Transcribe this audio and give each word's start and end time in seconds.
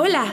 Hola, 0.00 0.32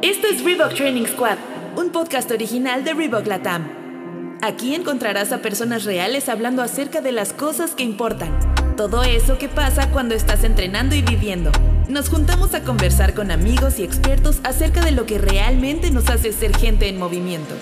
esto 0.00 0.26
es 0.26 0.42
Reebok 0.42 0.72
Training 0.72 1.04
Squad, 1.04 1.36
un 1.76 1.90
podcast 1.90 2.30
original 2.30 2.82
de 2.82 2.94
Reebok 2.94 3.26
Latam. 3.26 4.38
Aquí 4.40 4.74
encontrarás 4.74 5.32
a 5.32 5.42
personas 5.42 5.84
reales 5.84 6.30
hablando 6.30 6.62
acerca 6.62 7.02
de 7.02 7.12
las 7.12 7.34
cosas 7.34 7.74
que 7.74 7.82
importan. 7.82 8.30
Todo 8.74 9.02
eso 9.02 9.36
que 9.36 9.50
pasa 9.50 9.90
cuando 9.90 10.14
estás 10.14 10.44
entrenando 10.44 10.94
y 10.94 11.02
viviendo. 11.02 11.52
Nos 11.90 12.08
juntamos 12.08 12.54
a 12.54 12.62
conversar 12.62 13.12
con 13.12 13.30
amigos 13.30 13.78
y 13.78 13.82
expertos 13.82 14.40
acerca 14.44 14.82
de 14.82 14.92
lo 14.92 15.04
que 15.04 15.18
realmente 15.18 15.90
nos 15.90 16.08
hace 16.08 16.32
ser 16.32 16.56
gente 16.56 16.88
en 16.88 16.98
movimiento. 16.98 17.54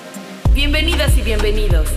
Bienvenidas 0.55 1.19
y 1.19 1.23
bienvenidos. 1.23 1.89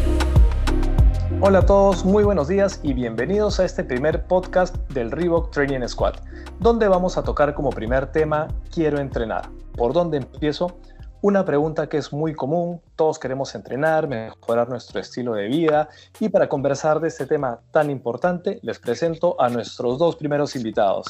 Hola 1.45 1.59
a 1.59 1.65
todos, 1.65 2.05
muy 2.05 2.23
buenos 2.23 2.47
días 2.47 2.79
y 2.83 2.93
bienvenidos 2.93 3.59
a 3.59 3.65
este 3.65 3.83
primer 3.83 4.27
podcast 4.27 4.77
del 4.91 5.11
Reebok 5.11 5.51
Training 5.51 5.85
Squad, 5.85 6.13
donde 6.61 6.87
vamos 6.87 7.17
a 7.17 7.23
tocar 7.23 7.53
como 7.53 7.69
primer 7.69 8.09
tema 8.13 8.47
Quiero 8.73 8.97
entrenar. 8.97 9.49
¿Por 9.75 9.91
dónde 9.91 10.19
empiezo? 10.19 10.79
Una 11.19 11.43
pregunta 11.43 11.89
que 11.89 11.97
es 11.97 12.13
muy 12.13 12.33
común, 12.33 12.79
todos 12.95 13.19
queremos 13.19 13.55
entrenar, 13.55 14.07
mejorar 14.07 14.69
nuestro 14.69 15.01
estilo 15.01 15.33
de 15.33 15.49
vida 15.49 15.89
y 16.17 16.29
para 16.29 16.47
conversar 16.47 17.01
de 17.01 17.09
este 17.09 17.25
tema 17.25 17.59
tan 17.71 17.89
importante 17.89 18.59
les 18.61 18.79
presento 18.79 19.35
a 19.37 19.49
nuestros 19.49 19.99
dos 19.99 20.15
primeros 20.15 20.55
invitados. 20.55 21.07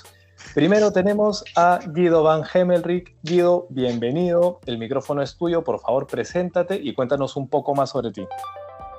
Primero 0.56 0.92
tenemos 0.92 1.46
a 1.56 1.80
Guido 1.90 2.24
Van 2.24 2.42
Hemelrich. 2.52 3.16
Guido, 3.22 3.68
bienvenido, 3.70 4.62
el 4.66 4.80
micrófono 4.80 5.22
es 5.22 5.38
tuyo, 5.38 5.64
por 5.64 5.80
favor 5.80 6.08
preséntate 6.08 6.76
y 6.76 6.96
cuéntanos 6.96 7.36
un 7.38 7.48
poco 7.48 7.76
más 7.76 7.92
sobre 7.92 8.12
ti. 8.12 8.26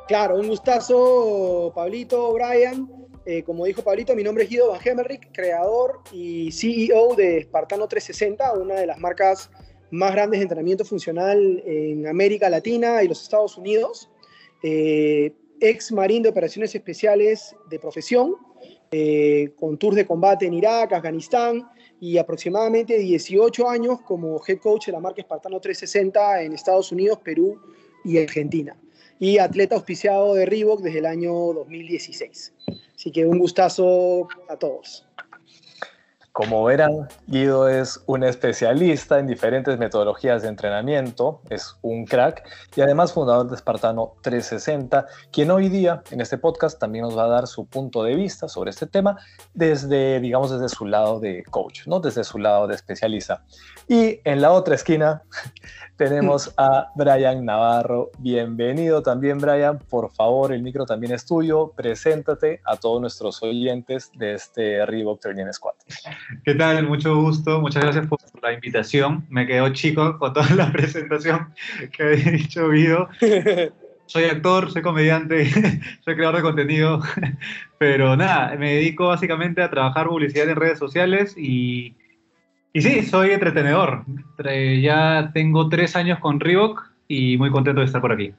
Claro, 0.06 0.38
un 0.38 0.48
gustazo, 0.48 1.72
Pablito, 1.74 2.34
Brian. 2.34 2.90
Eh, 3.24 3.42
como 3.42 3.64
dijo 3.64 3.82
Pablito, 3.82 4.14
mi 4.14 4.22
nombre 4.22 4.44
es 4.44 4.50
Guido 4.50 4.68
Van 4.68 4.80
creador 5.32 6.00
y 6.12 6.52
CEO 6.52 7.14
de 7.14 7.44
Spartano 7.44 7.88
360, 7.88 8.52
una 8.52 8.74
de 8.74 8.86
las 8.86 8.98
marcas 8.98 9.50
más 9.90 10.12
grandes 10.12 10.40
de 10.40 10.42
entrenamiento 10.42 10.84
funcional 10.84 11.62
en 11.64 12.06
América 12.06 12.50
Latina 12.50 13.02
y 13.02 13.08
los 13.08 13.22
Estados 13.22 13.56
Unidos. 13.56 14.10
Eh, 14.62 15.32
ex 15.58 15.90
marín 15.90 16.22
de 16.22 16.28
operaciones 16.28 16.74
especiales 16.74 17.56
de 17.70 17.78
profesión, 17.78 18.36
eh, 18.90 19.54
con 19.56 19.78
tours 19.78 19.96
de 19.96 20.06
combate 20.06 20.44
en 20.44 20.52
Irak, 20.52 20.92
Afganistán 20.92 21.66
y 21.98 22.18
aproximadamente 22.18 22.98
18 22.98 23.70
años 23.70 24.02
como 24.02 24.38
head 24.46 24.58
coach 24.58 24.86
de 24.86 24.92
la 24.92 25.00
marca 25.00 25.22
Spartano 25.22 25.58
360 25.60 26.42
en 26.42 26.52
Estados 26.52 26.92
Unidos, 26.92 27.20
Perú 27.24 27.58
y 28.04 28.18
Argentina 28.18 28.76
y 29.18 29.38
atleta 29.38 29.74
auspiciado 29.74 30.34
de 30.34 30.46
Reebok 30.46 30.82
desde 30.82 30.98
el 30.98 31.06
año 31.06 31.32
2016. 31.32 32.52
Así 32.94 33.10
que 33.10 33.26
un 33.26 33.38
gustazo 33.38 34.28
a 34.48 34.56
todos. 34.56 35.06
Como 36.34 36.64
verán, 36.64 37.06
Guido 37.28 37.68
es 37.68 38.02
un 38.06 38.24
especialista 38.24 39.20
en 39.20 39.28
diferentes 39.28 39.78
metodologías 39.78 40.42
de 40.42 40.48
entrenamiento, 40.48 41.40
es 41.48 41.76
un 41.80 42.06
crack 42.06 42.42
y 42.74 42.80
además 42.80 43.12
fundador 43.12 43.48
de 43.48 43.54
Espartano 43.54 44.14
360, 44.20 45.06
quien 45.30 45.52
hoy 45.52 45.68
día 45.68 46.02
en 46.10 46.20
este 46.20 46.36
podcast 46.36 46.80
también 46.80 47.04
nos 47.04 47.16
va 47.16 47.26
a 47.26 47.28
dar 47.28 47.46
su 47.46 47.66
punto 47.66 48.02
de 48.02 48.16
vista 48.16 48.48
sobre 48.48 48.70
este 48.70 48.88
tema 48.88 49.16
desde, 49.52 50.18
digamos, 50.18 50.50
desde 50.50 50.68
su 50.74 50.86
lado 50.86 51.20
de 51.20 51.44
coach, 51.44 51.86
¿no? 51.86 52.00
Desde 52.00 52.24
su 52.24 52.38
lado 52.38 52.66
de 52.66 52.74
especialista. 52.74 53.44
Y 53.86 54.18
en 54.24 54.40
la 54.40 54.50
otra 54.50 54.74
esquina 54.74 55.22
tenemos 55.96 56.52
a 56.56 56.88
Brian 56.96 57.44
Navarro. 57.44 58.10
Bienvenido 58.18 59.04
también, 59.04 59.38
Brian. 59.38 59.78
Por 59.78 60.10
favor, 60.10 60.52
el 60.52 60.64
micro 60.64 60.84
también 60.84 61.12
es 61.12 61.26
tuyo. 61.26 61.70
Preséntate 61.76 62.60
a 62.64 62.76
todos 62.76 63.00
nuestros 63.00 63.40
oyentes 63.40 64.10
de 64.16 64.34
este 64.34 64.84
Reebok 64.84 65.20
Training 65.20 65.52
Squad. 65.52 65.74
¿Qué 66.44 66.54
tal? 66.54 66.86
Mucho 66.86 67.16
gusto. 67.20 67.60
Muchas 67.60 67.82
gracias 67.82 68.06
por 68.06 68.18
la 68.42 68.52
invitación. 68.52 69.26
Me 69.28 69.46
quedó 69.46 69.68
chico 69.70 70.18
con 70.18 70.32
toda 70.32 70.54
la 70.54 70.70
presentación 70.72 71.54
que 71.92 72.02
había 72.02 72.32
dicho 72.32 72.68
Guido. 72.70 73.08
Soy 74.06 74.24
actor, 74.24 74.70
soy 74.70 74.82
comediante, 74.82 75.46
soy 76.04 76.14
creador 76.14 76.36
de 76.36 76.42
contenido, 76.42 77.00
pero 77.78 78.14
nada, 78.16 78.54
me 78.58 78.74
dedico 78.74 79.06
básicamente 79.08 79.62
a 79.62 79.70
trabajar 79.70 80.08
publicidad 80.08 80.46
en 80.46 80.56
redes 80.56 80.78
sociales 80.78 81.34
y 81.38 81.96
y 82.76 82.82
sí, 82.82 83.02
soy 83.04 83.30
entretenedor. 83.30 84.04
Ya 84.82 85.30
tengo 85.32 85.68
tres 85.68 85.94
años 85.94 86.18
con 86.18 86.40
Reebok 86.40 86.82
y 87.06 87.38
muy 87.38 87.52
contento 87.52 87.80
de 87.80 87.86
estar 87.86 88.00
por 88.00 88.10
aquí. 88.10 88.34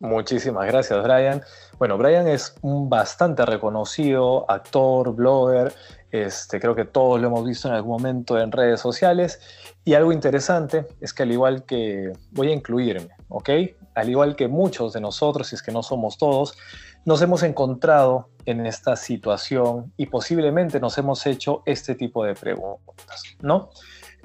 Muchísimas 0.00 0.66
gracias, 0.66 1.02
Brian. 1.02 1.40
Bueno, 1.78 1.96
Brian 1.96 2.28
es 2.28 2.54
un 2.60 2.90
bastante 2.90 3.46
reconocido 3.46 4.44
actor, 4.50 5.14
blogger. 5.14 5.72
Este, 6.10 6.58
creo 6.58 6.74
que 6.74 6.84
todos 6.84 7.20
lo 7.20 7.28
hemos 7.28 7.46
visto 7.46 7.68
en 7.68 7.74
algún 7.74 7.92
momento 7.92 8.38
en 8.38 8.50
redes 8.52 8.80
sociales. 8.80 9.40
Y 9.84 9.94
algo 9.94 10.12
interesante 10.12 10.86
es 11.00 11.14
que 11.14 11.22
al 11.22 11.32
igual 11.32 11.64
que 11.64 12.12
voy 12.32 12.48
a 12.48 12.52
incluirme, 12.52 13.10
¿ok? 13.28 13.50
Al 13.94 14.08
igual 14.08 14.36
que 14.36 14.48
muchos 14.48 14.92
de 14.92 15.00
nosotros, 15.00 15.48
si 15.48 15.54
es 15.54 15.62
que 15.62 15.72
no 15.72 15.82
somos 15.82 16.18
todos, 16.18 16.56
nos 17.04 17.22
hemos 17.22 17.42
encontrado 17.42 18.28
en 18.44 18.66
esta 18.66 18.96
situación 18.96 19.92
y 19.96 20.06
posiblemente 20.06 20.80
nos 20.80 20.98
hemos 20.98 21.26
hecho 21.26 21.62
este 21.66 21.94
tipo 21.94 22.24
de 22.24 22.34
preguntas, 22.34 23.22
¿no? 23.40 23.70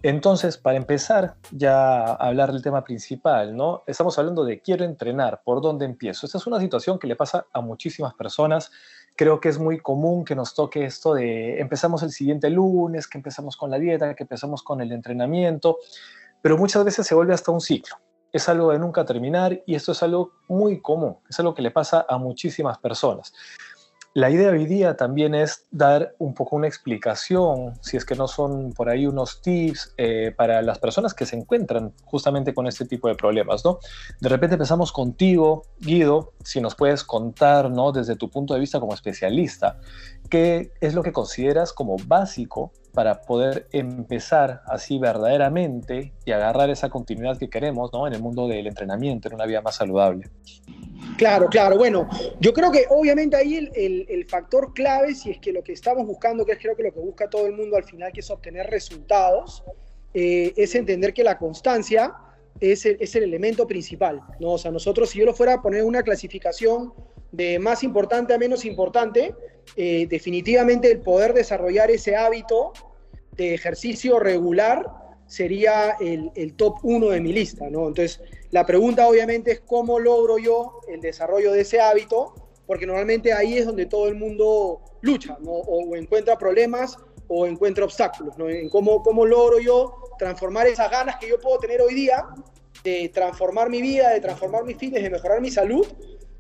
Entonces, 0.08 0.60
para 0.60 0.78
empezar 0.78 1.34
ya 1.50 2.14
hablar 2.14 2.52
del 2.52 2.62
tema 2.62 2.84
principal, 2.84 3.58
¿no? 3.58 3.82
Estamos 3.88 4.20
hablando 4.20 4.46
de 4.46 4.62
quiero 4.62 4.86
entrenar, 4.86 5.42
¿por 5.44 5.62
dónde 5.62 5.84
empiezo? 5.84 6.28
Esta 6.28 6.38
es 6.38 6.46
una 6.46 6.60
situación 6.60 7.00
que 7.00 7.08
le 7.08 7.16
pasa 7.16 7.48
a 7.52 7.60
muchísimas 7.60 8.14
personas. 8.14 8.70
Creo 9.16 9.40
que 9.40 9.50
es 9.50 9.58
muy 9.58 9.80
común 9.80 10.24
que 10.24 10.36
nos 10.36 10.54
toque 10.54 10.86
esto 10.86 11.16
de 11.16 11.60
empezamos 11.60 12.04
el 12.04 12.12
siguiente 12.12 12.52
lunes, 12.52 13.08
que 13.08 13.18
empezamos 13.18 13.58
con 13.58 13.72
la 13.72 13.80
dieta, 13.80 14.14
que 14.14 14.26
empezamos 14.26 14.62
con 14.62 14.80
el 14.80 14.92
entrenamiento, 14.92 15.80
pero 16.40 16.56
muchas 16.56 16.86
veces 16.86 17.08
se 17.08 17.16
vuelve 17.16 17.34
hasta 17.34 17.52
un 17.52 17.60
ciclo 17.60 17.98
es 18.36 18.50
algo 18.50 18.72
de 18.72 18.80
nunca 18.80 19.06
terminar 19.06 19.64
y 19.66 19.76
esto 19.76 19.94
es 19.94 20.04
algo 20.04 20.34
muy 20.50 20.82
común, 20.82 21.16
es 21.30 21.40
algo 21.40 21.54
que 21.56 21.62
le 21.62 21.72
pasa 21.72 22.06
a 22.08 22.18
muchísimas 22.18 22.78
personas. 22.80 23.34
La 24.18 24.30
idea 24.30 24.50
hoy 24.50 24.66
día 24.66 24.96
también 24.96 25.36
es 25.36 25.66
dar 25.72 26.16
un 26.20 26.34
poco 26.34 26.56
una 26.56 26.68
explicación, 26.68 27.74
si 27.82 27.98
es 27.98 28.06
que 28.06 28.16
no 28.16 28.30
son 28.30 28.72
por 28.72 28.88
ahí 28.88 29.06
unos 29.06 29.42
tips 29.42 29.94
eh, 29.98 30.34
para 30.34 30.62
las 30.62 30.80
personas 30.80 31.14
que 31.14 31.26
se 31.26 31.36
encuentran 31.36 31.92
justamente 32.06 32.54
con 32.54 32.66
este 32.66 32.86
tipo 32.86 33.10
de 33.10 33.16
problemas, 33.16 33.66
¿no? 33.66 33.80
De 34.22 34.30
repente 34.30 34.54
empezamos 34.54 34.94
contigo, 34.94 35.64
Guido, 35.82 36.32
si 36.46 36.62
nos 36.62 36.76
puedes 36.76 37.04
contar, 37.04 37.70
¿no? 37.70 37.92
Desde 37.92 38.16
tu 38.16 38.30
punto 38.30 38.54
de 38.54 38.62
vista 38.62 38.80
como 38.80 38.94
especialista, 38.94 39.82
¿qué 40.30 40.72
es 40.80 40.96
lo 40.96 41.04
que 41.04 41.12
consideras 41.12 41.74
como 41.74 41.98
básico 42.08 42.72
para 42.96 43.22
poder 43.22 43.68
empezar 43.72 44.62
así 44.66 44.98
verdaderamente 44.98 46.14
y 46.26 46.32
agarrar 46.32 46.70
esa 46.70 46.90
continuidad 46.90 47.38
que 47.38 47.50
queremos, 47.50 47.92
¿no? 47.94 48.08
En 48.08 48.14
el 48.14 48.22
mundo 48.22 48.48
del 48.48 48.66
entrenamiento, 48.66 49.28
en 49.28 49.36
una 49.36 49.46
vida 49.46 49.62
más 49.62 49.76
saludable. 49.76 50.30
Claro, 51.18 51.48
claro. 51.48 51.78
Bueno, 51.78 52.10
yo 52.40 52.54
creo 52.54 52.72
que 52.72 52.86
obviamente 52.90 53.36
ahí 53.36 53.70
el, 53.76 54.26
factor 54.28 54.74
clave, 54.74 55.14
si 55.14 55.32
es 55.32 55.38
que 55.40 55.52
lo 55.52 55.64
que 55.64 55.74
estamos 55.74 56.08
buscando, 56.08 56.46
que 56.46 56.54
es 56.54 56.58
creo 56.58 56.76
que 56.76 56.84
lo 56.84 56.94
que 56.94 57.00
busca 57.00 57.30
todo 57.30 57.46
el 57.46 57.54
mundo 57.54 57.76
al 57.76 57.84
final, 57.84 58.12
que 58.12 58.22
es 58.22 58.30
obtener 58.30 58.68
resultados, 58.68 59.64
eh, 60.14 60.54
es 60.56 60.74
entender 60.74 61.14
que 61.14 61.24
la 61.24 61.38
constancia 61.38 62.14
es 62.60 62.86
el, 62.86 62.98
es 63.00 63.16
el, 63.16 63.24
elemento 63.24 63.68
principal. 63.68 64.22
¿no? 64.40 64.54
O 64.54 64.58
sea, 64.58 64.72
nosotros, 64.72 65.10
si 65.10 65.20
yo 65.20 65.26
lo 65.26 65.34
fuera 65.34 65.56
a 65.56 65.62
poner 65.62 65.84
una 65.84 66.02
clasificación 66.02 66.94
de 67.36 67.60
más 67.60 67.84
importante 67.84 68.34
a 68.34 68.38
menos 68.38 68.66
importante, 68.66 69.36
eh, 69.76 70.08
definitivamente 70.10 70.92
el 70.92 71.00
poder 71.00 71.34
desarrollar 71.34 71.92
ese 71.92 72.16
hábito 72.16 72.74
de 73.36 73.54
ejercicio 73.54 74.20
regular 74.20 74.86
sería 75.28 75.98
el, 76.00 76.32
el 76.36 76.54
top 76.54 76.78
uno 76.84 77.10
de 77.10 77.20
mi 77.20 77.34
lista, 77.34 77.70
¿no? 77.70 77.88
Entonces, 77.88 78.22
la 78.52 78.66
pregunta 78.66 79.08
obviamente 79.08 79.52
es 79.52 79.60
cómo 79.62 80.00
logro 80.00 80.38
yo 80.38 80.80
el 80.88 81.02
desarrollo 81.02 81.52
de 81.52 81.62
ese 81.62 81.82
hábito, 81.82 82.36
porque 82.68 82.86
normalmente 82.86 83.34
ahí 83.34 83.58
es 83.58 83.66
donde 83.66 83.86
todo 83.86 84.08
el 84.08 84.16
mundo 84.16 84.82
lucha, 85.02 85.38
¿no? 85.42 85.52
O, 85.52 85.96
encuentra 85.96 86.38
problemas 86.38 86.98
o 87.28 87.48
encuentra 87.48 87.84
obstáculos, 87.84 88.38
¿no? 88.38 88.50
En 88.50 88.70
cómo, 88.70 89.02
cómo 89.02 89.26
logro 89.26 89.60
yo 89.60 89.96
transformar 90.18 90.68
esas 90.68 90.90
ganas 90.90 91.18
que 91.18 91.28
yo 91.28 91.40
puedo 91.40 91.58
tener 91.60 91.82
hoy 91.82 91.96
día 91.96 92.26
de 92.84 93.10
transformar 93.10 93.70
mi 93.70 93.82
vida, 93.82 94.12
de 94.12 94.22
transformar 94.22 94.64
mis 94.64 94.78
fines, 94.78 95.02
de 95.02 95.10
mejorar 95.10 95.42
mi 95.42 95.50
salud 95.50 95.86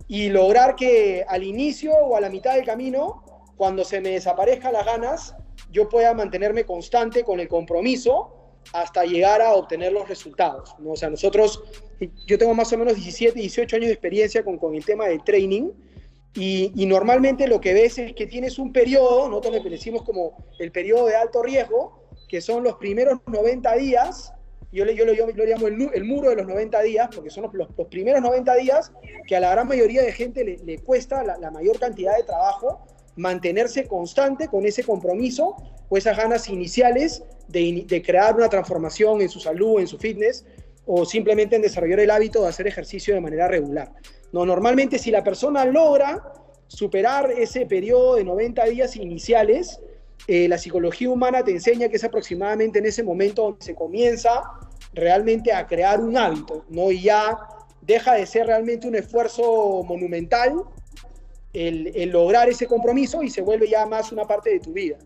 y 0.07 0.29
lograr 0.29 0.75
que 0.75 1.25
al 1.27 1.43
inicio 1.43 1.93
o 1.93 2.15
a 2.15 2.21
la 2.21 2.29
mitad 2.29 2.55
del 2.55 2.65
camino, 2.65 3.23
cuando 3.57 3.83
se 3.83 4.01
me 4.01 4.09
desaparezcan 4.09 4.73
las 4.73 4.85
ganas, 4.85 5.35
yo 5.71 5.89
pueda 5.89 6.13
mantenerme 6.13 6.65
constante 6.65 7.23
con 7.23 7.39
el 7.39 7.47
compromiso 7.47 8.35
hasta 8.73 9.03
llegar 9.03 9.41
a 9.41 9.53
obtener 9.53 9.91
los 9.93 10.07
resultados. 10.07 10.75
¿no? 10.79 10.91
O 10.91 10.95
sea, 10.95 11.09
nosotros, 11.09 11.63
yo 12.27 12.37
tengo 12.37 12.53
más 12.53 12.71
o 12.73 12.77
menos 12.77 12.95
17, 12.95 13.39
18 13.39 13.75
años 13.75 13.87
de 13.87 13.93
experiencia 13.93 14.43
con, 14.43 14.57
con 14.57 14.75
el 14.75 14.83
tema 14.83 15.05
del 15.07 15.23
training 15.23 15.71
y, 16.33 16.71
y, 16.75 16.85
normalmente 16.85 17.47
lo 17.47 17.61
que 17.61 17.73
ves 17.73 17.97
es 17.97 18.13
que 18.13 18.27
tienes 18.27 18.59
un 18.59 18.73
periodo, 18.73 19.29
nosotros 19.29 19.63
le 19.63 19.69
decimos 19.69 20.03
como 20.03 20.35
el 20.59 20.71
periodo 20.71 21.05
de 21.05 21.15
alto 21.15 21.41
riesgo, 21.41 22.03
que 22.27 22.41
son 22.41 22.63
los 22.63 22.75
primeros 22.75 23.19
90 23.27 23.73
días, 23.75 24.33
yo, 24.75 24.85
le, 24.85 24.95
yo, 24.95 25.05
lo, 25.05 25.13
yo 25.13 25.25
lo 25.25 25.45
llamo 25.45 25.67
el, 25.67 25.89
el, 25.93 26.03
muro 26.03 26.29
de 26.29 26.35
los 26.35 26.47
90 26.47 26.81
días, 26.81 27.09
porque 27.13 27.29
son 27.29 27.43
los, 27.43 27.53
los, 27.53 27.87
primeros 27.87 28.21
90 28.21 28.55
días 28.55 28.91
que 29.27 29.35
a 29.35 29.39
la 29.39 29.51
gran 29.51 29.67
mayoría 29.67 30.03
de 30.03 30.11
gente 30.11 30.43
le, 30.43 30.57
le 30.57 30.79
cuesta 30.79 31.23
la, 31.23 31.37
la 31.37 31.49
mayor 31.49 31.79
cantidad 31.79 32.15
de 32.15 32.23
trabajo 32.23 32.85
mantenerse 33.15 33.87
constante 33.87 34.47
con 34.47 34.65
ese 34.65 34.83
compromiso 34.83 35.55
o 35.89 35.97
esas 35.97 36.17
ganas 36.17 36.49
iniciales 36.49 37.23
de, 37.47 38.03
crear 38.05 38.35
una 38.35 38.49
transformación 38.49 39.21
en 39.21 39.29
su 39.29 39.39
salud, 39.39 39.79
en 39.79 39.87
su 39.87 39.97
fitness, 39.97 40.45
o 40.85 41.05
simplemente 41.05 41.55
en 41.55 41.61
desarrollar 41.61 41.99
el 41.99 42.11
hábito 42.11 42.41
de 42.43 42.49
hacer 42.49 42.67
ejercicio 42.67 43.13
de 43.13 43.21
manera 43.21 43.47
regular. 43.47 43.91
No, 44.31 44.45
normalmente 44.45 44.99
si 44.99 45.11
la 45.11 45.23
persona 45.23 45.65
logra 45.65 46.33
superar 46.67 47.31
ese 47.31 47.65
periodo 47.65 48.15
de 48.15 48.23
90 48.23 48.65
días 48.65 48.95
iniciales, 48.95 49.79
eh, 50.27 50.47
la 50.47 50.57
psicología 50.57 51.09
humana 51.09 51.43
te 51.43 51.51
enseña 51.51 51.89
que 51.89 51.97
es 51.97 52.03
aproximadamente 52.03 52.79
en 52.79 52.85
ese 52.85 53.03
momento 53.03 53.43
donde 53.43 53.65
se 53.65 53.75
comienza 53.75 54.41
realmente 54.93 55.51
a 55.53 55.67
crear 55.67 55.99
un 56.01 56.17
hábito, 56.17 56.65
¿no? 56.69 56.91
Y 56.91 57.03
ya 57.03 57.37
deja 57.81 58.15
de 58.15 58.25
ser 58.25 58.47
realmente 58.47 58.87
un 58.87 58.95
esfuerzo 58.95 59.83
monumental 59.83 60.63
el, 61.55 62.09
lograr 62.09 62.49
ese 62.49 62.67
compromiso 62.67 63.23
y 63.23 63.29
se 63.29 63.41
vuelve 63.41 63.69
ya 63.69 63.85
más 63.85 64.11
una 64.11 64.25
parte 64.25 64.49
de 64.49 64.59
tu 64.59 64.73
vida. 64.73 64.97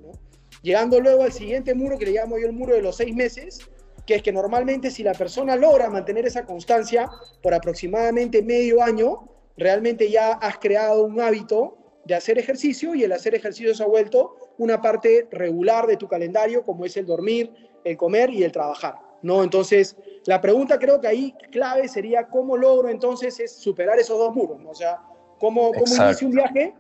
Llegando 0.62 1.00
luego 1.00 1.24
al 1.24 1.32
siguiente 1.32 1.74
muro, 1.74 1.98
que 1.98 2.06
le 2.06 2.12
llamo 2.14 2.38
yo 2.38 2.48
el 2.48 2.54
muro 2.54 2.74
de 2.74 2.82
los 2.82 2.98
seis 2.98 3.16
meses, 3.16 3.60
que 4.06 4.16
es 4.16 4.24
que 4.24 4.32
normalmente 4.32 4.90
si 4.90 5.04
la 5.04 5.14
persona 5.14 5.56
logra 5.56 5.90
mantener 5.90 6.26
esa 6.26 6.46
constancia 6.46 7.10
por 7.42 7.54
aproximadamente 7.54 8.42
medio 8.42 8.82
año, 8.82 9.30
realmente 9.56 10.10
ya 10.10 10.34
has 10.34 10.58
creado 10.58 11.04
un 11.04 11.22
hábito 11.22 11.78
de 12.06 12.16
hacer 12.16 12.40
ejercicio 12.40 12.96
y 12.96 13.04
el 13.04 13.12
hacer 13.12 13.36
ejercicio 13.36 13.76
se 13.76 13.84
ha 13.84 13.88
vuelto 13.88 14.36
una 14.58 14.82
parte 14.82 15.28
regular 15.32 15.86
de 15.86 15.98
tu 15.98 16.08
calendario, 16.08 16.64
como 16.64 16.86
es 16.86 16.98
el 16.98 17.06
dormir, 17.06 17.54
el 17.84 17.96
comer 17.96 18.32
y 18.32 18.44
el 18.44 18.52
trabajar. 18.52 18.96
¿No? 19.22 19.44
Entonces, 19.44 19.96
la 20.26 20.42
pregunta 20.42 20.78
creo 20.80 21.00
que 21.00 21.08
ahí 21.08 21.34
clave 21.52 21.88
sería 21.88 22.28
cómo 22.28 22.58
logro 22.58 22.90
entonces 22.90 23.40
es 23.40 23.52
superar 23.52 24.00
esos 24.00 24.18
dos 24.18 24.36
muros, 24.36 24.60
¿no? 24.62 24.72
o 24.72 24.76
sea, 24.76 25.02
cómo, 25.40 25.72
cómo 25.72 25.96
inicio 25.96 26.28
un 26.28 26.34
viaje 26.34 26.74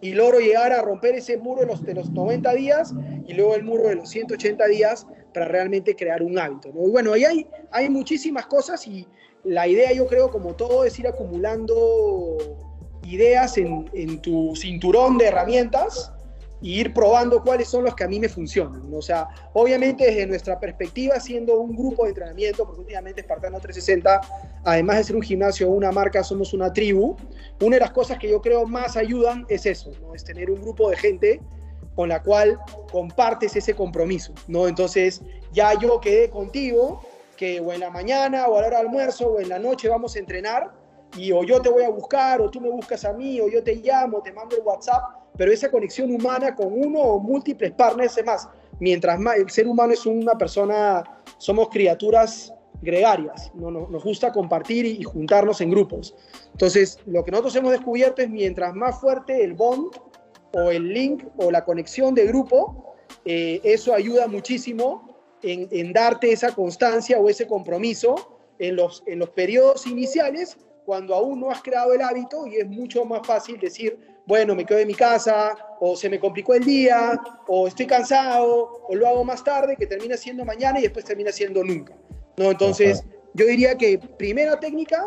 y 0.00 0.12
logro 0.12 0.40
llegar 0.40 0.72
a 0.72 0.82
romper 0.82 1.14
ese 1.14 1.38
muro 1.38 1.62
de 1.62 1.66
los, 1.68 1.82
de 1.82 1.94
los 1.94 2.10
90 2.10 2.52
días 2.52 2.94
y 3.26 3.32
luego 3.32 3.54
el 3.54 3.64
muro 3.64 3.88
de 3.88 3.96
los 3.96 4.10
180 4.10 4.66
días 4.66 5.06
para 5.32 5.46
realmente 5.46 5.96
crear 5.96 6.22
un 6.22 6.38
hábito. 6.38 6.70
¿no? 6.74 6.86
Y 6.86 6.90
bueno, 6.90 7.12
ahí 7.12 7.24
hay, 7.24 7.46
hay 7.70 7.88
muchísimas 7.88 8.46
cosas 8.46 8.86
y 8.86 9.06
la 9.44 9.66
idea 9.66 9.92
yo 9.92 10.06
creo 10.06 10.30
como 10.30 10.54
todo 10.54 10.84
es 10.84 10.98
ir 10.98 11.06
acumulando 11.06 12.36
ideas 13.04 13.56
en, 13.56 13.88
en 13.94 14.20
tu 14.20 14.54
cinturón 14.56 15.16
de 15.18 15.26
herramientas 15.26 16.12
y 16.60 16.80
ir 16.80 16.94
probando 16.94 17.42
cuáles 17.42 17.68
son 17.68 17.84
los 17.84 17.94
que 17.94 18.04
a 18.04 18.08
mí 18.08 18.18
me 18.18 18.28
funcionan. 18.28 18.82
O 18.92 19.02
sea, 19.02 19.28
obviamente 19.52 20.06
desde 20.06 20.26
nuestra 20.26 20.58
perspectiva, 20.58 21.20
siendo 21.20 21.60
un 21.60 21.76
grupo 21.76 22.04
de 22.04 22.10
entrenamiento, 22.10 22.64
porque 22.64 22.80
últimamente 22.80 23.20
Espartano 23.20 23.60
360, 23.60 24.20
además 24.64 24.96
de 24.96 25.04
ser 25.04 25.16
un 25.16 25.22
gimnasio 25.22 25.68
o 25.68 25.72
una 25.72 25.92
marca, 25.92 26.22
somos 26.24 26.54
una 26.54 26.72
tribu, 26.72 27.16
una 27.60 27.76
de 27.76 27.80
las 27.80 27.90
cosas 27.90 28.18
que 28.18 28.30
yo 28.30 28.40
creo 28.40 28.66
más 28.66 28.96
ayudan 28.96 29.44
es 29.48 29.66
eso, 29.66 29.92
¿no? 30.00 30.14
es 30.14 30.24
tener 30.24 30.50
un 30.50 30.60
grupo 30.60 30.90
de 30.90 30.96
gente 30.96 31.40
con 31.94 32.10
la 32.10 32.22
cual 32.22 32.58
compartes 32.92 33.56
ese 33.56 33.74
compromiso, 33.74 34.34
¿no? 34.48 34.68
Entonces, 34.68 35.22
ya 35.52 35.72
yo 35.78 35.98
quedé 35.98 36.28
contigo 36.28 37.00
que 37.36 37.58
o 37.60 37.72
en 37.72 37.80
la 37.80 37.90
mañana 37.90 38.46
o 38.46 38.56
a 38.56 38.60
la 38.60 38.66
hora 38.68 38.78
de 38.78 38.86
almuerzo 38.86 39.28
o 39.28 39.40
en 39.40 39.48
la 39.48 39.58
noche 39.58 39.88
vamos 39.88 40.14
a 40.14 40.18
entrenar 40.18 40.72
y 41.16 41.32
o 41.32 41.42
yo 41.44 41.60
te 41.60 41.70
voy 41.70 41.84
a 41.84 41.88
buscar 41.88 42.40
o 42.40 42.50
tú 42.50 42.60
me 42.60 42.68
buscas 42.68 43.04
a 43.04 43.12
mí 43.12 43.40
o 43.40 43.48
yo 43.48 43.62
te 43.62 43.76
llamo, 43.76 44.22
te 44.22 44.32
mando 44.32 44.56
el 44.56 44.62
WhatsApp 44.62 45.02
pero 45.36 45.52
esa 45.52 45.70
conexión 45.70 46.14
humana 46.14 46.54
con 46.54 46.72
uno 46.72 47.00
o 47.00 47.18
múltiples 47.18 47.72
partners, 47.72 48.16
es 48.18 48.24
más, 48.24 48.48
mientras 48.80 49.18
más 49.18 49.36
el 49.36 49.50
ser 49.50 49.66
humano 49.66 49.92
es 49.92 50.06
una 50.06 50.36
persona, 50.36 51.04
somos 51.38 51.68
criaturas 51.68 52.52
gregarias, 52.82 53.50
¿no? 53.54 53.70
nos, 53.70 54.04
gusta 54.04 54.32
compartir 54.32 54.84
y, 54.86 55.02
juntarnos 55.02 55.60
en 55.60 55.70
grupos. 55.70 56.14
Entonces, 56.52 56.98
lo 57.06 57.24
que 57.24 57.30
nosotros 57.30 57.56
hemos 57.56 57.72
descubierto 57.72 58.22
es 58.22 58.30
mientras 58.30 58.74
más 58.74 59.00
fuerte 59.00 59.42
el 59.42 59.54
bond 59.54 59.96
o 60.52 60.70
el 60.70 60.92
link 60.92 61.24
o 61.38 61.50
la 61.50 61.64
conexión 61.64 62.14
de 62.14 62.26
grupo, 62.26 62.94
eh, 63.24 63.60
eso 63.64 63.94
ayuda 63.94 64.26
muchísimo 64.26 65.16
en, 65.42 65.68
en, 65.70 65.92
darte 65.92 66.32
esa 66.32 66.54
constancia 66.54 67.18
o 67.18 67.28
ese 67.28 67.46
compromiso 67.46 68.38
en 68.58 68.76
los, 68.76 69.02
en 69.06 69.18
los 69.18 69.30
periodos 69.30 69.86
iniciales 69.86 70.56
cuando 70.84 71.14
aún 71.14 71.40
no 71.40 71.50
has 71.50 71.62
creado 71.62 71.92
el 71.92 72.00
hábito 72.00 72.46
y 72.46 72.56
es 72.56 72.66
mucho 72.66 73.04
más 73.04 73.26
fácil 73.26 73.58
decir, 73.58 73.98
bueno, 74.26 74.54
me 74.54 74.66
quedo 74.66 74.80
en 74.80 74.88
mi 74.88 74.94
casa, 74.94 75.56
o 75.80 75.96
se 75.96 76.10
me 76.10 76.18
complicó 76.18 76.54
el 76.54 76.64
día, 76.64 77.20
o 77.46 77.68
estoy 77.68 77.86
cansado, 77.86 78.82
o 78.88 78.94
lo 78.94 79.06
hago 79.06 79.24
más 79.24 79.44
tarde, 79.44 79.76
que 79.76 79.86
termina 79.86 80.16
siendo 80.16 80.44
mañana 80.44 80.78
y 80.78 80.82
después 80.82 81.04
termina 81.04 81.30
siendo 81.30 81.62
nunca. 81.62 81.94
¿no? 82.36 82.50
Entonces, 82.50 83.04
yo 83.34 83.46
diría 83.46 83.76
que 83.76 83.98
primera 83.98 84.58
técnica, 84.58 85.04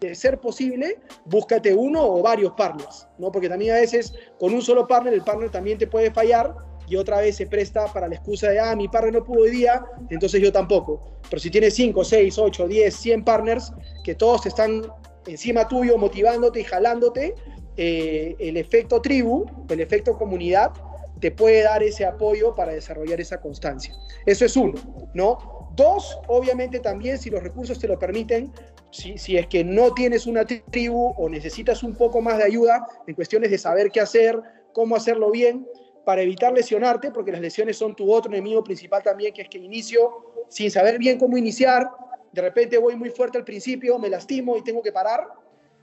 de 0.00 0.14
ser 0.14 0.38
posible, 0.38 0.98
búscate 1.24 1.74
uno 1.74 2.04
o 2.04 2.22
varios 2.22 2.52
partners, 2.52 3.06
¿no? 3.18 3.32
Porque 3.32 3.48
también 3.48 3.74
a 3.74 3.80
veces 3.80 4.12
con 4.38 4.52
un 4.52 4.60
solo 4.60 4.86
partner, 4.86 5.14
el 5.14 5.22
partner 5.22 5.50
también 5.50 5.78
te 5.78 5.86
puede 5.86 6.10
fallar 6.10 6.54
y 6.86 6.96
otra 6.96 7.20
vez 7.20 7.36
se 7.36 7.46
presta 7.46 7.86
para 7.92 8.08
la 8.08 8.16
excusa 8.16 8.50
de, 8.50 8.58
ah, 8.60 8.74
mi 8.76 8.88
partner 8.88 9.14
no 9.14 9.24
pudo 9.24 9.42
hoy 9.42 9.50
día, 9.50 9.82
entonces 10.10 10.40
yo 10.42 10.52
tampoco. 10.52 11.00
Pero 11.30 11.40
si 11.40 11.50
tienes 11.50 11.74
5, 11.74 12.04
6, 12.04 12.38
8, 12.38 12.68
10, 12.68 12.94
100 12.94 13.24
partners 13.24 13.72
que 14.04 14.14
todos 14.14 14.44
están 14.44 14.82
encima 15.26 15.68
tuyo, 15.68 15.96
motivándote 15.96 16.60
y 16.60 16.64
jalándote, 16.64 17.34
eh, 17.82 18.36
el 18.38 18.58
efecto 18.58 19.00
tribu, 19.00 19.46
el 19.70 19.80
efecto 19.80 20.18
comunidad, 20.18 20.70
te 21.18 21.30
puede 21.30 21.62
dar 21.62 21.82
ese 21.82 22.04
apoyo 22.04 22.54
para 22.54 22.72
desarrollar 22.72 23.18
esa 23.22 23.40
constancia. 23.40 23.94
Eso 24.26 24.44
es 24.44 24.54
uno, 24.54 24.74
¿no? 25.14 25.70
Dos, 25.74 26.18
obviamente 26.26 26.80
también, 26.80 27.16
si 27.16 27.30
los 27.30 27.42
recursos 27.42 27.78
te 27.78 27.88
lo 27.88 27.98
permiten, 27.98 28.52
si, 28.90 29.16
si 29.16 29.38
es 29.38 29.46
que 29.46 29.64
no 29.64 29.94
tienes 29.94 30.26
una 30.26 30.44
tribu 30.44 31.14
o 31.16 31.30
necesitas 31.30 31.82
un 31.82 31.94
poco 31.94 32.20
más 32.20 32.36
de 32.36 32.44
ayuda 32.44 32.86
en 33.06 33.14
cuestiones 33.14 33.50
de 33.50 33.56
saber 33.56 33.90
qué 33.90 34.00
hacer, 34.00 34.38
cómo 34.74 34.94
hacerlo 34.94 35.30
bien, 35.30 35.66
para 36.04 36.20
evitar 36.20 36.52
lesionarte, 36.52 37.10
porque 37.10 37.32
las 37.32 37.40
lesiones 37.40 37.78
son 37.78 37.96
tu 37.96 38.12
otro 38.12 38.30
enemigo 38.30 38.62
principal 38.62 39.02
también, 39.02 39.32
que 39.32 39.40
es 39.40 39.48
que 39.48 39.56
inicio 39.56 40.34
sin 40.50 40.70
saber 40.70 40.98
bien 40.98 41.18
cómo 41.18 41.38
iniciar, 41.38 41.88
de 42.30 42.42
repente 42.42 42.76
voy 42.76 42.94
muy 42.94 43.08
fuerte 43.08 43.38
al 43.38 43.44
principio, 43.44 43.98
me 43.98 44.10
lastimo 44.10 44.58
y 44.58 44.62
tengo 44.62 44.82
que 44.82 44.92
parar, 44.92 45.26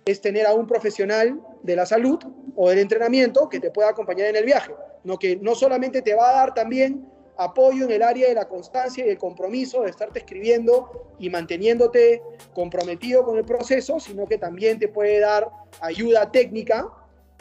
es 0.07 0.21
tener 0.21 0.47
a 0.47 0.53
un 0.53 0.65
profesional 0.65 1.39
de 1.63 1.75
la 1.75 1.85
salud 1.85 2.17
o 2.55 2.69
del 2.69 2.79
entrenamiento 2.79 3.49
que 3.49 3.59
te 3.59 3.71
pueda 3.71 3.89
acompañar 3.89 4.29
en 4.29 4.37
el 4.37 4.45
viaje, 4.45 4.73
no 5.03 5.19
que 5.19 5.35
no 5.35 5.53
solamente 5.53 6.01
te 6.01 6.15
va 6.15 6.29
a 6.29 6.33
dar 6.33 6.53
también 6.53 7.05
apoyo 7.37 7.85
en 7.85 7.91
el 7.91 8.01
área 8.01 8.27
de 8.29 8.33
la 8.33 8.47
constancia 8.47 9.05
y 9.05 9.09
el 9.09 9.17
compromiso 9.17 9.83
de 9.83 9.91
estarte 9.91 10.19
escribiendo 10.19 11.13
y 11.19 11.29
manteniéndote 11.29 12.21
comprometido 12.53 13.23
con 13.23 13.37
el 13.37 13.45
proceso, 13.45 13.99
sino 13.99 14.25
que 14.25 14.37
también 14.37 14.79
te 14.79 14.87
puede 14.87 15.19
dar 15.19 15.47
ayuda 15.81 16.31
técnica 16.31 16.89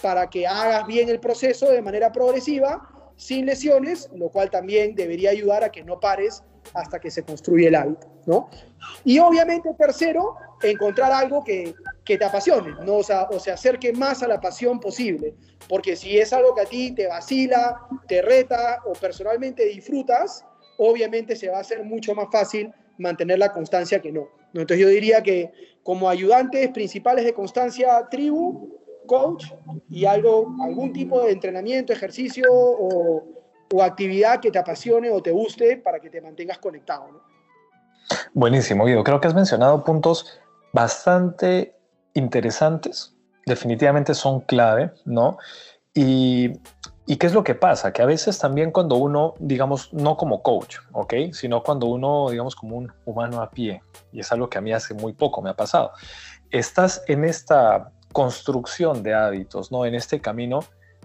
para 0.03 0.29
que 0.29 0.47
hagas 0.47 0.87
bien 0.87 1.09
el 1.09 1.21
proceso 1.21 1.71
de 1.71 1.81
manera 1.81 2.13
progresiva, 2.13 2.91
sin 3.17 3.47
lesiones, 3.47 4.11
lo 4.15 4.29
cual 4.29 4.51
también 4.51 4.95
debería 4.95 5.31
ayudar 5.31 5.65
a 5.65 5.73
que 5.73 5.83
no 5.83 5.99
pares 6.01 6.43
hasta 6.75 6.99
que 6.99 7.11
se 7.11 7.23
construye 7.23 7.69
el 7.69 7.75
hábito, 7.75 8.07
¿no? 8.27 8.49
Y 9.05 9.19
obviamente, 9.19 9.71
tercero, 9.75 10.37
encontrar 10.63 11.13
algo 11.13 11.43
que, 11.45 11.75
que 12.05 12.19
te 12.19 12.25
apasione, 12.25 12.75
¿no? 12.85 12.97
O, 12.97 13.03
sea, 13.03 13.25
o 13.31 13.39
se 13.39 13.51
acerque 13.51 13.93
más 13.93 14.23
a 14.23 14.29
la 14.29 14.41
pasión 14.41 14.81
posible, 14.81 15.35
porque 15.69 15.97
si 15.97 16.19
es 16.19 16.33
algo 16.33 16.55
que 16.55 16.63
a 16.63 16.67
ti 16.67 16.93
te 16.93 17.07
vacila, 17.07 17.81
te 18.07 18.23
reta 18.23 18.83
o 18.85 18.93
personalmente 18.93 19.65
disfrutas, 19.65 20.45
obviamente 20.79 21.37
se 21.37 21.49
va 21.49 21.59
a 21.59 21.61
hacer 21.61 21.85
mucho 21.85 22.15
más 22.15 22.29
fácil 22.31 22.73
mantener 22.99 23.39
la 23.39 23.53
constancia 23.53 24.01
que 24.01 24.13
no. 24.13 24.29
Entonces 24.53 24.79
yo 24.79 24.89
diría 24.89 25.23
que 25.23 25.53
como 25.83 26.09
ayudantes 26.09 26.69
principales 26.71 27.25
de 27.25 27.35
constancia, 27.35 28.07
tribu, 28.11 28.77
coach 29.07 29.47
y 29.89 30.05
algo, 30.05 30.55
algún 30.63 30.93
tipo 30.93 31.23
de 31.23 31.33
entrenamiento, 31.33 31.93
ejercicio 31.93 32.47
o, 32.51 33.25
o 33.73 33.83
actividad 33.83 34.41
que 34.41 34.51
te 34.51 34.59
apasione 34.59 35.11
o 35.11 35.23
te 35.23 35.31
guste 35.31 35.77
para 35.77 36.01
que 36.01 36.11
te 36.11 36.21
mantengas 36.21 36.59
conectado. 36.59 37.09
¿no? 37.13 37.21
Buenísimo, 38.35 38.85
Guido. 38.85 39.05
Creo 39.05 39.21
que 39.21 39.29
has 39.29 39.35
mencionado 39.35 39.83
puntos 39.85 40.41
bastante 40.73 41.75
interesantes, 42.15 43.15
definitivamente 43.47 44.15
son 44.15 44.41
clave, 44.41 44.93
¿no? 45.05 45.39
Y, 45.95 46.53
y, 47.07 47.17
qué 47.17 47.27
es 47.27 47.33
lo 47.33 47.43
que 47.43 47.55
pasa? 47.55 47.93
Que 47.93 48.03
a 48.03 48.07
veces 48.07 48.39
también 48.39 48.71
cuando 48.71 48.97
uno, 48.97 49.35
digamos, 49.39 49.93
no 49.95 50.17
como 50.17 50.43
coach, 50.43 50.77
¿ok? 50.93 51.15
Sino 51.33 51.63
cuando 51.63 51.87
uno, 51.87 52.29
digamos, 52.31 52.55
como 52.55 52.77
un 52.77 52.93
humano 53.07 53.41
a 53.41 53.51
pie, 53.51 53.83
y 54.13 54.21
es 54.21 54.31
algo 54.33 54.51
que 54.51 54.59
a 54.59 54.61
mí 54.61 54.73
hace 54.73 54.93
muy 54.93 55.15
poco 55.15 55.41
me 55.41 55.49
ha 55.49 55.55
pasado, 55.55 55.93
estás 56.51 57.03
en 57.07 57.25
esta 57.25 57.93
construcción 58.13 59.03
de 59.03 59.15
hábitos, 59.15 59.73
¿no? 59.73 59.87
En 59.87 59.95
este 59.95 60.21
camino 60.21 60.61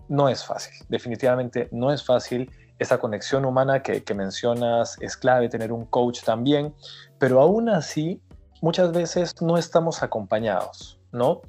no 0.08 0.30
es 0.30 0.44
fácil, 0.46 0.74
definitivamente 0.90 1.70
no 1.72 1.92
es 1.92 2.04
fácil. 2.04 2.52
Esa 2.80 2.98
conexión 2.98 3.46
humana 3.46 3.84
que, 3.84 4.04
mencionas 4.16 4.98
es 5.02 5.16
clave, 5.16 5.50
tener 5.50 5.72
un 5.72 5.86
coach 5.86 6.24
también, 6.24 6.74
pero 7.20 7.40
aún 7.40 7.70
así 7.70 8.20
muchas 8.62 8.92
veces 8.92 9.40
no 9.42 9.58
estamos 9.58 10.02
acompañados, 10.02 11.00
¿no? 11.12 11.42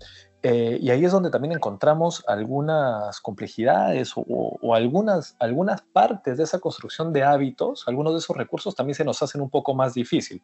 Eh, 0.45 0.79
y 0.81 0.91
ahí 0.91 1.05
es 1.05 1.13
donde 1.13 1.31
también 1.31 1.53
encontramos 1.53 2.25
algunas 2.27 3.21
complejidades 3.21 4.13
o, 4.17 4.75
algunas, 4.75 5.37
algunas 5.39 5.83
partes 5.83 6.37
de 6.37 6.43
esa 6.43 6.59
construcción 6.59 7.13
de 7.13 7.23
hábitos, 7.23 7.85
algunos 7.87 8.13
de 8.13 8.19
esos 8.19 8.37
recursos 8.37 8.75
también 8.75 8.97
se 8.97 9.05
nos 9.05 9.23
hacen 9.23 9.41
un 9.41 9.51
poco 9.51 9.73
más 9.75 9.95
difícil. 9.95 10.43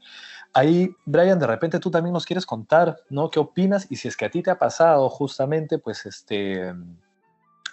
Ahí, 0.52 0.94
Brian, 1.04 1.38
de 1.38 1.48
repente 1.48 1.80
tú 1.80 1.90
también 1.90 2.12
nos 2.12 2.26
quieres 2.26 2.46
contar, 2.46 2.96
¿no? 3.10 3.28
¿Qué 3.28 3.40
opinas? 3.40 3.86
Y 3.90 3.96
si 3.96 4.06
es 4.06 4.16
que 4.16 4.26
a 4.26 4.30
ti 4.30 4.40
te 4.40 4.52
ha 4.52 4.58
pasado 4.58 5.08
justamente, 5.08 5.78
pues, 5.78 6.06
este, 6.06 6.72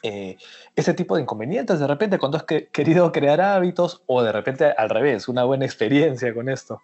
eh, 0.04 0.38
ese 0.76 0.94
tipo 0.94 1.16
de 1.16 1.24
inconvenientes 1.24 1.80
de 1.80 1.88
repente 1.88 2.18
cuando 2.18 2.38
has 2.38 2.44
querido 2.44 3.12
crear 3.12 3.42
hábitos 3.42 4.04
o 4.06 4.22
de 4.22 4.32
repente 4.32 4.66
al 4.78 4.90
revés, 4.90 5.28
una 5.28 5.44
buena 5.44 5.66
experiencia 5.66 6.34
con 6.34 6.50
esto? 6.50 6.80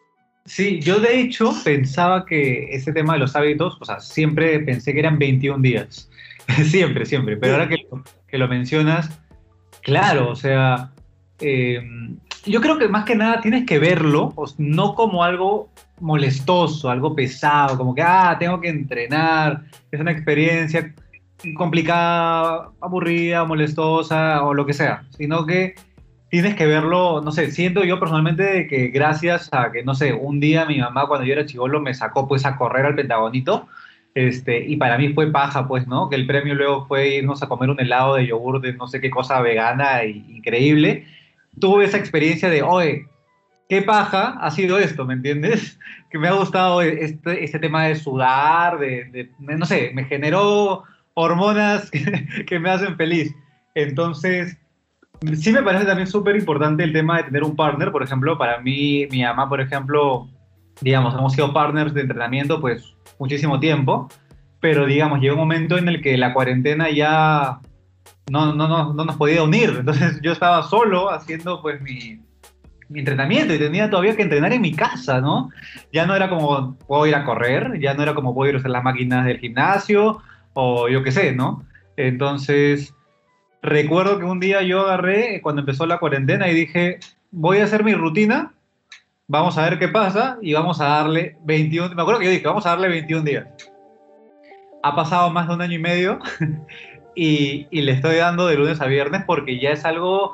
Sí, 0.46 0.80
yo 0.80 1.00
de 1.00 1.20
hecho 1.20 1.54
pensaba 1.64 2.26
que 2.26 2.74
ese 2.74 2.92
tema 2.92 3.14
de 3.14 3.20
los 3.20 3.36
hábitos, 3.36 3.78
o 3.80 3.86
sea, 3.86 4.00
siempre 4.00 4.60
pensé 4.60 4.94
que 4.94 5.00
eran 5.00 5.20
21 5.20 5.62
días. 5.62 6.10
siempre, 6.66 7.06
siempre. 7.06 7.38
Pero 7.38 7.54
ahora 7.54 7.70
que 7.70 7.78
lo, 7.90 8.04
que 8.28 8.38
lo 8.38 8.48
mencionas, 8.48 9.10
claro, 9.82 10.30
o 10.30 10.36
sea, 10.36 10.92
em, 11.40 12.18
yo 12.46 12.60
creo 12.60 12.80
que 12.80 12.88
más 12.88 13.06
que 13.06 13.16
nada 13.16 13.40
tienes 13.42 13.66
que 13.66 13.78
verlo, 13.78 14.34
no 14.58 14.96
como 14.96 15.24
algo 15.24 15.70
molestoso, 16.00 16.90
algo 16.90 17.16
pesado, 17.16 17.78
como 17.78 17.94
que, 17.94 18.02
ah, 18.02 18.36
tengo 18.40 18.60
que 18.60 18.70
entrenar, 18.70 19.64
es 19.92 20.00
una 20.00 20.12
experiencia 20.12 20.94
complicada, 21.56 22.70
aburrida, 22.82 23.46
molestosa 23.46 24.44
o 24.44 24.54
lo 24.54 24.66
que 24.66 24.74
sea, 24.74 25.04
sino 25.18 25.46
que 25.46 25.76
tienes 26.30 26.56
que 26.56 26.66
verlo, 26.66 27.22
no 27.22 27.32
sé, 27.32 27.52
siento 27.52 27.84
yo 27.84 28.00
personalmente 28.00 28.68
que 28.68 28.88
gracias 28.88 29.50
a 29.52 29.72
que, 29.72 29.84
no 29.84 29.96
sé, 29.96 30.14
un 30.14 30.40
día 30.40 30.66
mi 30.66 30.80
mamá 30.80 31.08
cuando 31.08 31.26
yo 31.26 31.34
era 31.34 31.46
chivolo 31.46 31.82
me 31.82 31.94
sacó 31.94 32.28
pues 32.28 32.46
a 32.46 32.56
correr 32.56 32.86
al 32.86 32.96
Pentagonito, 32.96 33.68
este, 34.14 34.66
y 34.66 34.78
para 34.78 34.98
mí 34.98 35.14
fue 35.14 35.32
paja, 35.32 35.68
pues, 35.68 35.88
¿no? 35.88 36.10
Que 36.10 36.16
el 36.16 36.28
premio 36.28 36.54
luego 36.54 36.86
fue 36.86 37.16
irnos 37.16 37.42
a 37.42 37.48
comer 37.48 37.70
un 37.70 37.80
helado 37.80 38.16
de 38.16 38.28
yogur 38.28 38.60
de 38.62 38.74
no 38.74 38.88
sé 38.88 39.00
qué 39.00 39.10
cosa 39.10 39.42
vegana 39.42 40.02
e 40.02 40.10
increíble. 40.10 41.06
Tuve 41.60 41.86
esa 41.86 41.98
experiencia 41.98 42.50
de, 42.50 42.62
oye, 42.62 43.08
qué 43.70 43.82
paja 43.82 44.38
ha 44.42 44.52
sido 44.52 44.78
esto, 44.78 45.06
¿me 45.06 45.14
entiendes? 45.14 45.80
Que 46.12 46.20
me 46.20 46.28
ha 46.28 46.34
gustado 46.34 46.82
este, 46.82 47.42
este 47.42 47.58
tema 47.58 47.86
de 47.86 47.96
sudar, 47.96 48.80
de, 48.80 49.06
de, 49.06 49.30
no 49.40 49.66
sé, 49.66 49.92
me 49.94 50.04
generó 50.04 50.84
hormonas 51.14 51.90
que, 52.48 52.60
me 52.60 52.70
hacen 52.70 52.96
feliz. 52.96 53.34
Entonces, 53.76 54.58
sí 55.34 55.52
me 55.52 55.64
parece 55.64 55.86
también 55.86 56.08
súper 56.08 56.36
importante 56.36 56.84
el 56.84 56.94
tema 56.94 57.18
de 57.18 57.24
tener 57.24 57.44
un 57.44 57.56
partner. 57.56 57.92
Por 57.92 58.04
ejemplo, 58.04 58.38
para 58.38 58.60
mí, 58.60 59.08
mi 59.12 59.24
mamá, 59.24 59.48
por 59.50 59.62
ejemplo, 59.62 60.30
digamos, 60.82 61.14
hemos 61.14 61.34
sido 61.34 61.54
partners 61.54 61.94
de 61.94 62.02
entrenamiento 62.02 62.60
pues 62.60 62.96
muchísimo 63.20 63.60
tiempo, 63.60 64.10
pero 64.60 64.86
digamos, 64.86 65.20
llegó 65.20 65.36
un 65.36 65.42
momento 65.42 65.78
en 65.78 65.88
el 65.88 66.02
que 66.02 66.18
la 66.18 66.34
cuarentena 66.34 66.90
ya 66.90 67.60
no, 68.30 68.54
no, 68.54 68.68
no, 68.68 68.94
no 68.94 69.06
nos 69.06 69.16
podía 69.16 69.44
unir. 69.44 69.76
Entonces 69.80 70.20
yo 70.22 70.32
estaba 70.32 70.64
solo 70.64 71.12
haciendo 71.12 71.62
pues 71.62 71.82
mi, 71.82 72.20
mi 72.92 73.00
entrenamiento 73.00 73.54
y 73.54 73.60
tenía 73.60 73.90
todavía 73.90 74.16
que 74.16 74.22
entrenar 74.22 74.52
en 74.54 74.62
mi 74.62 74.74
casa, 74.74 75.22
¿no? 75.22 75.50
Ya 75.94 76.06
no 76.06 76.16
era 76.16 76.30
como 76.30 76.78
puedo 76.78 77.08
ir 77.08 77.16
a 77.16 77.24
correr, 77.24 77.80
ya 77.80 77.94
no 77.94 78.04
era 78.04 78.14
como 78.14 78.36
puedo 78.36 78.50
ir 78.50 78.56
a 78.56 78.60
hacer 78.60 78.72
las 78.72 78.84
máquinas 78.84 79.26
del 79.26 79.40
gimnasio, 79.40 80.22
o 80.54 80.90
yo 80.90 81.04
qué 81.04 81.12
sé, 81.12 81.34
¿no? 81.34 81.66
Entonces, 81.98 82.94
recuerdo 83.62 84.20
que 84.20 84.26
un 84.26 84.40
día 84.40 84.62
yo 84.62 84.82
agarré, 84.82 85.42
cuando 85.42 85.62
empezó 85.62 85.86
la 85.86 86.00
cuarentena, 86.00 86.50
y 86.50 86.54
dije, 86.54 87.00
voy 87.32 87.60
a 87.60 87.66
hacer 87.66 87.84
mi 87.84 87.94
rutina, 87.94 88.54
vamos 89.28 89.58
a 89.58 89.70
ver 89.70 89.80
qué 89.80 89.88
pasa, 89.88 90.38
y 90.42 90.54
vamos 90.54 90.82
a 90.82 90.86
darle 90.86 91.38
21, 91.44 91.96
me 91.96 92.02
acuerdo 92.02 92.20
que 92.20 92.26
yo 92.26 92.32
dije, 92.32 92.48
vamos 92.48 92.66
a 92.66 92.70
darle 92.70 92.88
21 92.90 93.24
días. 93.24 93.48
Ha 94.84 94.96
pasado 94.96 95.30
más 95.30 95.48
de 95.48 95.54
un 95.54 95.62
año 95.62 95.76
y 95.76 95.80
medio, 95.80 96.20
y, 97.16 97.68
y 97.70 97.82
le 97.82 97.92
estoy 97.94 98.16
dando 98.18 98.48
de 98.48 98.56
lunes 98.56 98.82
a 98.82 98.88
viernes 98.88 99.24
porque 99.26 99.60
ya 99.60 99.72
es 99.72 99.86
algo 99.86 100.32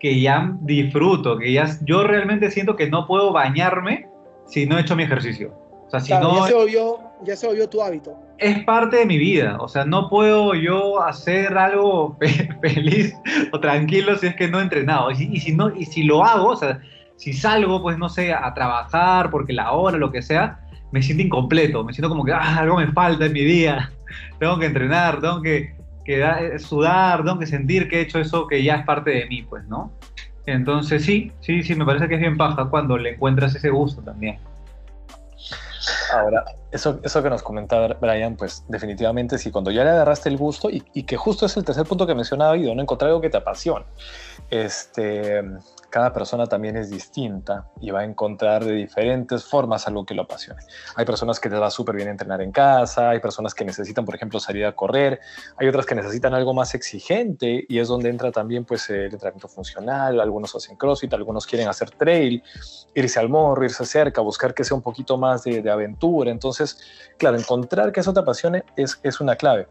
que 0.00 0.20
ya 0.20 0.56
disfruto, 0.60 1.38
que 1.38 1.52
ya 1.52 1.66
yo 1.82 2.04
realmente 2.04 2.50
siento 2.50 2.76
que 2.76 2.88
no 2.88 3.06
puedo 3.06 3.32
bañarme 3.32 4.06
si 4.46 4.66
no 4.66 4.78
he 4.78 4.82
hecho 4.82 4.96
mi 4.96 5.02
ejercicio. 5.02 5.67
O 5.88 5.90
sea, 5.90 6.00
si 6.00 6.12
no... 6.12 6.36
Ya 6.36 6.46
se, 6.46 6.54
volvió, 6.54 6.98
ya 7.24 7.36
se 7.36 7.46
volvió 7.48 7.68
tu 7.68 7.82
hábito 7.82 8.28
es 8.38 8.64
parte 8.64 8.98
de 8.98 9.06
mi 9.06 9.18
vida. 9.18 9.56
O 9.60 9.68
sea, 9.68 9.84
no 9.84 10.08
puedo 10.08 10.54
yo 10.54 11.02
hacer 11.02 11.58
algo 11.58 12.16
feliz 12.62 13.14
o 13.52 13.60
tranquilo 13.60 14.16
si 14.16 14.28
es 14.28 14.36
que 14.36 14.48
no 14.48 14.60
he 14.60 14.62
entrenado. 14.62 15.10
Y, 15.10 15.40
si 15.40 15.54
no, 15.54 15.74
y 15.74 15.84
si 15.84 16.04
lo 16.04 16.24
hago, 16.24 16.50
o 16.50 16.56
sea, 16.56 16.80
si 17.16 17.32
salgo, 17.32 17.82
pues 17.82 17.98
no 17.98 18.08
sé, 18.08 18.32
a 18.32 18.52
trabajar 18.54 19.30
porque 19.30 19.52
la 19.52 19.72
hora, 19.72 19.98
lo 19.98 20.12
que 20.12 20.22
sea, 20.22 20.60
me 20.92 21.02
siento 21.02 21.24
incompleto. 21.24 21.84
Me 21.84 21.92
siento 21.92 22.08
como 22.08 22.24
que 22.24 22.32
ah, 22.32 22.58
algo 22.58 22.76
me 22.76 22.86
falta 22.92 23.26
en 23.26 23.32
mi 23.32 23.44
día. 23.44 23.92
Tengo 24.38 24.58
que 24.58 24.66
entrenar, 24.66 25.20
tengo 25.20 25.42
que, 25.42 25.74
que 26.04 26.58
sudar, 26.58 27.22
tengo 27.24 27.38
que 27.38 27.46
sentir 27.46 27.90
que 27.90 27.98
he 27.98 28.00
hecho 28.02 28.18
eso 28.18 28.46
que 28.46 28.62
ya 28.62 28.76
es 28.76 28.86
parte 28.86 29.10
de 29.10 29.26
mí, 29.26 29.42
pues, 29.42 29.66
¿no? 29.66 29.92
Entonces 30.46 31.04
sí, 31.04 31.30
sí, 31.40 31.62
sí, 31.62 31.74
me 31.74 31.84
parece 31.84 32.08
que 32.08 32.14
es 32.14 32.20
bien 32.20 32.38
paja 32.38 32.70
cuando 32.70 32.96
le 32.96 33.10
encuentras 33.10 33.54
ese 33.54 33.68
gusto 33.68 34.00
también. 34.00 34.38
Ahora, 36.08 36.44
eso, 36.70 37.00
eso 37.02 37.22
que 37.22 37.30
nos 37.30 37.42
comentaba 37.42 37.88
Brian, 38.00 38.36
pues 38.36 38.64
definitivamente 38.68 39.38
sí, 39.38 39.50
cuando 39.50 39.70
ya 39.70 39.84
le 39.84 39.90
agarraste 39.90 40.28
el 40.28 40.36
gusto 40.36 40.70
y, 40.70 40.82
y 40.92 41.04
que 41.04 41.16
justo 41.16 41.46
es 41.46 41.56
el 41.56 41.64
tercer 41.64 41.86
punto 41.86 42.06
que 42.06 42.14
mencionaba 42.14 42.54
Guido, 42.54 42.74
no 42.74 42.82
encontrar 42.82 43.08
algo 43.08 43.20
que 43.20 43.30
te 43.30 43.38
apasione. 43.38 43.86
Este, 44.50 45.42
cada 45.90 46.12
persona 46.12 46.46
también 46.46 46.76
es 46.76 46.90
distinta 46.90 47.66
y 47.80 47.90
va 47.90 48.00
a 48.00 48.04
encontrar 48.04 48.64
de 48.64 48.72
diferentes 48.72 49.44
formas 49.44 49.86
algo 49.86 50.04
que 50.04 50.14
lo 50.14 50.22
apasione. 50.22 50.60
Hay 50.96 51.04
personas 51.04 51.40
que 51.40 51.48
les 51.48 51.60
va 51.60 51.70
súper 51.70 51.96
bien 51.96 52.08
entrenar 52.08 52.42
en 52.42 52.52
casa, 52.52 53.10
hay 53.10 53.20
personas 53.20 53.54
que 53.54 53.64
necesitan, 53.64 54.04
por 54.04 54.14
ejemplo, 54.14 54.38
salir 54.40 54.66
a 54.66 54.72
correr, 54.72 55.20
hay 55.56 55.68
otras 55.68 55.86
que 55.86 55.94
necesitan 55.94 56.34
algo 56.34 56.52
más 56.52 56.74
exigente 56.74 57.64
y 57.68 57.78
es 57.78 57.88
donde 57.88 58.10
entra 58.10 58.30
también 58.30 58.64
pues, 58.64 58.88
el 58.90 59.12
entrenamiento 59.12 59.48
funcional, 59.48 60.20
algunos 60.20 60.54
hacen 60.54 60.76
crossfit, 60.76 61.12
algunos 61.14 61.46
quieren 61.46 61.68
hacer 61.68 61.90
trail, 61.90 62.42
irse 62.94 63.18
al 63.18 63.28
morro, 63.28 63.64
irse 63.64 63.86
cerca, 63.86 64.20
buscar 64.20 64.54
que 64.54 64.64
sea 64.64 64.76
un 64.76 64.82
poquito 64.82 65.16
más 65.16 65.44
de, 65.44 65.62
de 65.62 65.70
aventura. 65.70 66.30
Entonces, 66.30 66.57
claro, 67.16 67.36
encontrar 67.36 67.92
que 67.92 68.00
eso 68.00 68.12
te 68.12 68.20
apasione 68.20 68.64
es, 68.76 68.98
es 69.02 69.20
una 69.20 69.36
clave 69.36 69.68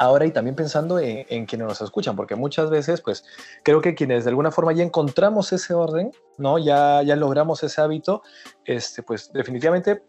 ahora 0.00 0.24
y 0.24 0.30
también 0.30 0.56
pensando 0.56 0.98
en, 0.98 1.44
quienes 1.44 1.68
nos 1.68 1.82
escuchan, 1.82 2.16
porque 2.16 2.34
muchas 2.34 2.70
veces, 2.70 3.02
pues 3.02 3.22
creo 3.62 3.82
que 3.82 3.94
quienes 3.94 4.24
de 4.24 4.30
alguna 4.30 4.50
forma 4.50 4.72
ya 4.72 4.82
encontramos 4.82 5.52
ese 5.52 5.74
orden, 5.74 6.10
¿no? 6.38 6.56
Ya, 6.56 7.02
ya 7.02 7.16
logramos 7.16 7.62
ese 7.62 7.82
hábito, 7.82 8.22
este, 8.64 9.02
pues 9.02 9.30
definitivamente 9.30 10.02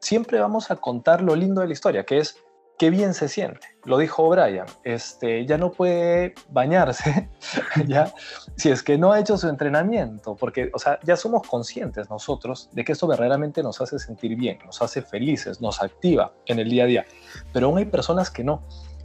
siempre 0.00 0.40
vamos 0.40 0.72
a 0.72 0.76
contar 0.76 1.22
lo 1.22 1.36
lindo 1.36 1.60
de 1.60 1.68
la 1.68 1.72
historia, 1.72 2.04
que 2.04 2.18
es 2.18 2.36
qué 2.78 2.90
bien 2.90 3.14
se 3.14 3.28
siente. 3.28 3.66
Lo 3.84 3.98
dijo 3.98 4.28
Brian, 4.28 4.66
este, 4.84 5.46
ya 5.46 5.58
no 5.58 5.70
puede 5.70 6.34
bañarse, 6.50 7.30
ya, 7.86 8.12
si 8.56 8.70
es 8.70 8.82
que 8.82 8.98
no 8.98 9.12
ha 9.12 9.20
hecho 9.20 9.38
su 9.38 9.48
entrenamiento, 9.48 10.34
porque, 10.34 10.70
o 10.74 10.78
sea, 10.78 10.98
ya 11.04 11.16
somos 11.16 11.46
conscientes 11.46 12.10
nosotros 12.10 12.68
de 12.72 12.84
que 12.84 12.92
esto 12.92 13.06
verdaderamente 13.06 13.62
nos 13.62 13.80
hace 13.80 13.98
sentir 13.98 14.36
bien, 14.36 14.58
nos 14.64 14.82
hace 14.82 15.02
felices, 15.02 15.60
nos 15.60 15.82
activa 15.82 16.32
en 16.46 16.58
el 16.58 16.68
día 16.68 16.84
a 16.84 16.86
día. 16.86 17.04
Pero 17.52 17.68
aún 17.68 17.78
hay 17.78 17.86
personas 17.86 18.30
que 18.30 18.44
no 18.44 18.62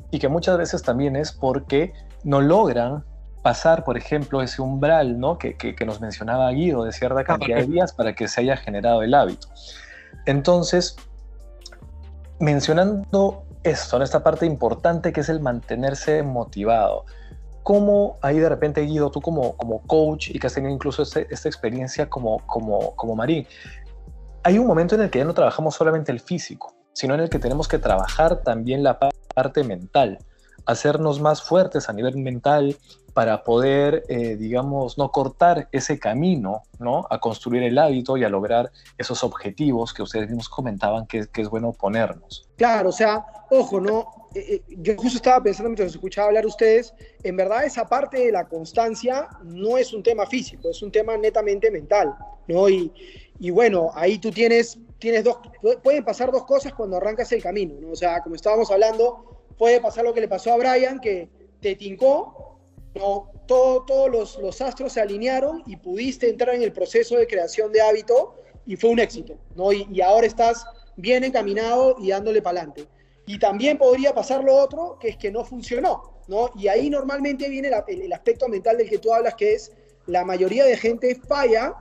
y 0.10 0.20
que 0.20 0.28
muchas 0.28 0.58
veces 0.58 0.82
también 0.82 1.16
es 1.16 1.32
porque 1.32 1.94
no 2.24 2.42
logran 2.42 3.06
pasar, 3.42 3.84
por 3.84 3.98
ejemplo, 3.98 4.42
ese 4.42 4.62
umbral 4.62 5.20
¿no? 5.20 5.38
que, 5.38 5.56
que, 5.56 5.86
nos 5.86 6.00
mencionaba 6.00 6.52
Guido 6.52 6.84
de 6.84 6.92
cierta 6.92 7.24
cantidad 7.24 7.58
de 7.58 7.66
días 7.66 7.94
para 7.94 8.14
que 8.14 8.28
se 8.28 8.42
haya 8.42 8.58
generado 8.58 9.02
el 9.02 9.14
hábito. 9.14 9.48
Entonces, 10.26 10.96
mencionando 12.40 13.46
esto, 13.64 13.98
en 13.98 14.04
esta 14.04 14.24
parte 14.24 14.46
importante 14.46 15.14
que 15.14 15.22
es 15.22 15.30
el 15.30 15.40
mantenerse 15.40 16.24
motivado, 16.24 17.06
¿cómo 17.64 18.18
ahí 18.22 18.40
de 18.40 18.50
repente, 18.50 18.82
Guido, 18.82 19.12
tú 19.12 19.22
como, 19.22 19.56
como 19.58 19.82
coach 19.84 20.30
y 20.30 20.40
que 20.40 20.48
has 20.48 20.54
tenido 20.54 20.74
incluso 20.74 21.04
este, 21.04 21.28
esta 21.30 21.48
experiencia 21.48 22.10
como, 22.10 22.40
como, 22.48 22.96
como 22.96 23.16
Marín, 23.16 23.46
hay 24.44 24.58
un 24.58 24.66
momento 24.66 24.96
en 24.96 25.02
el 25.02 25.10
que 25.10 25.20
ya 25.20 25.26
no 25.26 25.34
trabajamos 25.34 25.76
solamente 25.76 26.12
el 26.12 26.20
físico, 26.20 26.74
sino 26.94 27.14
en 27.14 27.22
el 27.22 27.30
que 27.30 27.40
tenemos 27.40 27.68
que 27.68 27.78
trabajar 27.78 28.42
también 28.42 28.84
la 28.84 28.98
parte 28.98 29.64
mental, 29.64 30.18
hacernos 30.66 31.20
más 31.20 31.42
fuertes 31.42 31.90
a 31.90 31.94
nivel 31.94 32.18
mental 32.18 32.78
para 33.14 33.44
poder, 33.44 34.04
eh, 34.08 34.36
digamos, 34.38 34.98
no 34.98 35.12
cortar 35.12 35.68
ese 35.72 36.00
camino, 36.00 36.64
¿no? 36.80 37.06
A 37.10 37.20
construir 37.20 37.64
el 37.64 37.78
hábito 37.78 38.18
y 38.18 38.24
a 38.24 38.30
lograr 38.30 38.72
esos 38.98 39.24
objetivos 39.24 39.94
que 39.94 40.02
ustedes 40.02 40.30
mismos 40.30 40.50
comentaban 40.50 41.06
que, 41.08 41.28
que 41.28 41.42
es 41.42 41.50
bueno 41.50 41.74
ponernos. 41.74 42.48
Claro, 42.58 42.90
o 42.90 42.94
sea, 42.94 43.26
ojo, 43.50 43.82
¿no? 43.82 44.30
Eh, 44.34 44.64
eh, 44.70 44.76
yo 44.78 44.96
justo 44.96 45.18
estaba 45.18 45.44
pensando 45.44 45.70
mientras 45.70 45.92
escuchaba 45.92 46.28
hablar 46.28 46.46
ustedes, 46.46 46.94
en 47.24 47.36
verdad 47.36 47.66
esa 47.66 47.86
parte 47.86 48.18
de 48.18 48.32
la 48.32 48.48
constancia 48.48 49.28
no 49.44 49.78
es 49.78 49.94
un 49.94 50.04
tema 50.04 50.26
físico, 50.26 50.70
es 50.70 50.82
un 50.82 50.92
tema 50.92 51.18
netamente 51.18 51.70
mental, 51.70 52.16
¿no? 52.48 52.70
Y, 52.70 52.94
y 53.40 53.50
bueno, 53.50 53.92
ahí 53.94 54.20
tú 54.20 54.32
tienes, 54.32 54.78
tienes 55.00 55.26
dos, 55.26 55.38
pueden 55.84 56.06
pasar 56.06 56.32
dos 56.32 56.46
cosas 56.46 56.74
cuando 56.74 56.96
arrancas 56.96 57.30
el 57.34 57.44
camino, 57.44 57.76
¿no? 57.82 57.92
O 57.92 57.96
sea, 57.96 58.22
como 58.22 58.36
estábamos 58.36 58.72
hablando, 58.72 59.41
puede 59.62 59.80
pasar 59.80 60.04
lo 60.04 60.12
que 60.12 60.22
le 60.22 60.28
pasó 60.28 60.54
a 60.54 60.58
Brian, 60.58 61.00
que 61.00 61.30
te 61.62 61.76
tincó, 61.76 62.58
¿no? 62.96 63.32
Todo, 63.46 63.86
todos 63.86 64.10
los, 64.10 64.40
los 64.40 64.60
astros 64.60 64.94
se 64.94 65.02
alinearon 65.02 65.62
y 65.68 65.76
pudiste 65.76 66.28
entrar 66.28 66.56
en 66.56 66.64
el 66.64 66.74
proceso 66.74 67.16
de 67.16 67.28
creación 67.28 67.72
de 67.72 67.80
hábito 67.80 68.42
y 68.66 68.76
fue 68.76 68.90
un 68.90 68.98
éxito, 68.98 69.38
¿no? 69.56 69.72
Y, 69.72 69.88
y 69.92 70.02
ahora 70.02 70.26
estás 70.26 70.66
bien 70.96 71.24
encaminado 71.24 71.96
y 72.00 72.10
dándole 72.10 72.42
para 72.42 72.62
adelante. 72.62 72.88
Y 73.28 73.38
también 73.38 73.78
podría 73.78 74.16
pasar 74.16 74.44
lo 74.44 74.56
otro, 74.56 74.98
que 75.00 75.10
es 75.10 75.18
que 75.18 75.30
no 75.30 75.46
funcionó, 75.46 76.24
¿no? 76.28 76.50
Y 76.56 76.68
ahí 76.68 76.90
normalmente 76.90 77.48
viene 77.48 77.70
el, 77.88 78.02
el 78.02 78.14
aspecto 78.14 78.48
mental 78.48 78.78
del 78.78 78.90
que 78.90 78.98
tú 78.98 79.14
hablas, 79.14 79.36
que 79.36 79.54
es 79.54 79.72
la 80.08 80.26
mayoría 80.26 80.66
de 80.66 80.76
gente 80.76 81.22
falla 81.28 81.76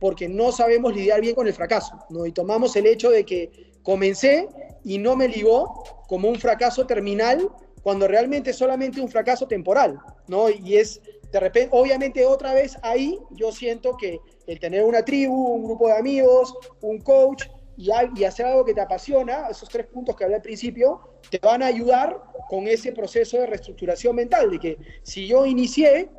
porque 0.00 0.28
no 0.28 0.50
sabemos 0.50 0.96
lidiar 0.96 1.20
bien 1.20 1.36
con 1.36 1.46
el 1.46 1.54
fracaso, 1.54 1.96
¿no? 2.08 2.26
Y 2.26 2.32
tomamos 2.32 2.74
el 2.74 2.86
hecho 2.86 3.08
de 3.08 3.24
que 3.24 3.69
comencé 3.82 4.48
y 4.84 4.98
no 4.98 5.16
me 5.16 5.28
ligó 5.28 5.84
como 6.08 6.28
un 6.28 6.38
fracaso 6.38 6.86
terminal 6.86 7.48
cuando 7.82 8.06
realmente 8.06 8.50
es 8.50 8.56
solamente 8.56 9.00
un 9.00 9.08
fracaso 9.08 9.46
temporal, 9.46 9.98
¿no? 10.26 10.50
Y 10.50 10.76
es, 10.76 11.00
de 11.32 11.40
repente, 11.40 11.70
obviamente 11.72 12.26
otra 12.26 12.52
vez 12.52 12.76
ahí 12.82 13.18
yo 13.30 13.52
siento 13.52 13.96
que 13.96 14.20
el 14.46 14.58
tener 14.58 14.84
una 14.84 15.04
tribu, 15.04 15.34
un 15.34 15.64
grupo 15.64 15.86
de 15.86 15.96
amigos, 15.96 16.54
un 16.82 17.00
coach 17.00 17.44
y, 17.76 17.90
y 18.16 18.24
hacer 18.24 18.46
algo 18.46 18.64
que 18.64 18.74
te 18.74 18.80
apasiona, 18.80 19.48
esos 19.48 19.68
tres 19.68 19.86
puntos 19.86 20.14
que 20.16 20.24
hablé 20.24 20.36
al 20.36 20.42
principio, 20.42 21.00
te 21.30 21.38
van 21.38 21.62
a 21.62 21.66
ayudar 21.66 22.20
con 22.48 22.66
ese 22.66 22.92
proceso 22.92 23.38
de 23.38 23.46
reestructuración 23.46 24.16
mental, 24.16 24.50
de 24.50 24.58
que 24.58 24.78
si 25.02 25.26
yo 25.26 25.46
inicié 25.46 26.10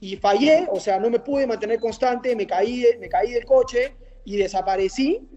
y 0.00 0.16
fallé, 0.16 0.66
o 0.70 0.80
sea, 0.80 0.98
no 0.98 1.08
me 1.08 1.20
pude 1.20 1.46
mantener 1.46 1.80
constante, 1.80 2.36
me 2.36 2.46
caí, 2.46 2.84
me 3.00 3.08
caí 3.08 3.32
del 3.32 3.44
coche 3.44 3.96
y 4.24 4.36
desaparecí, 4.36 5.28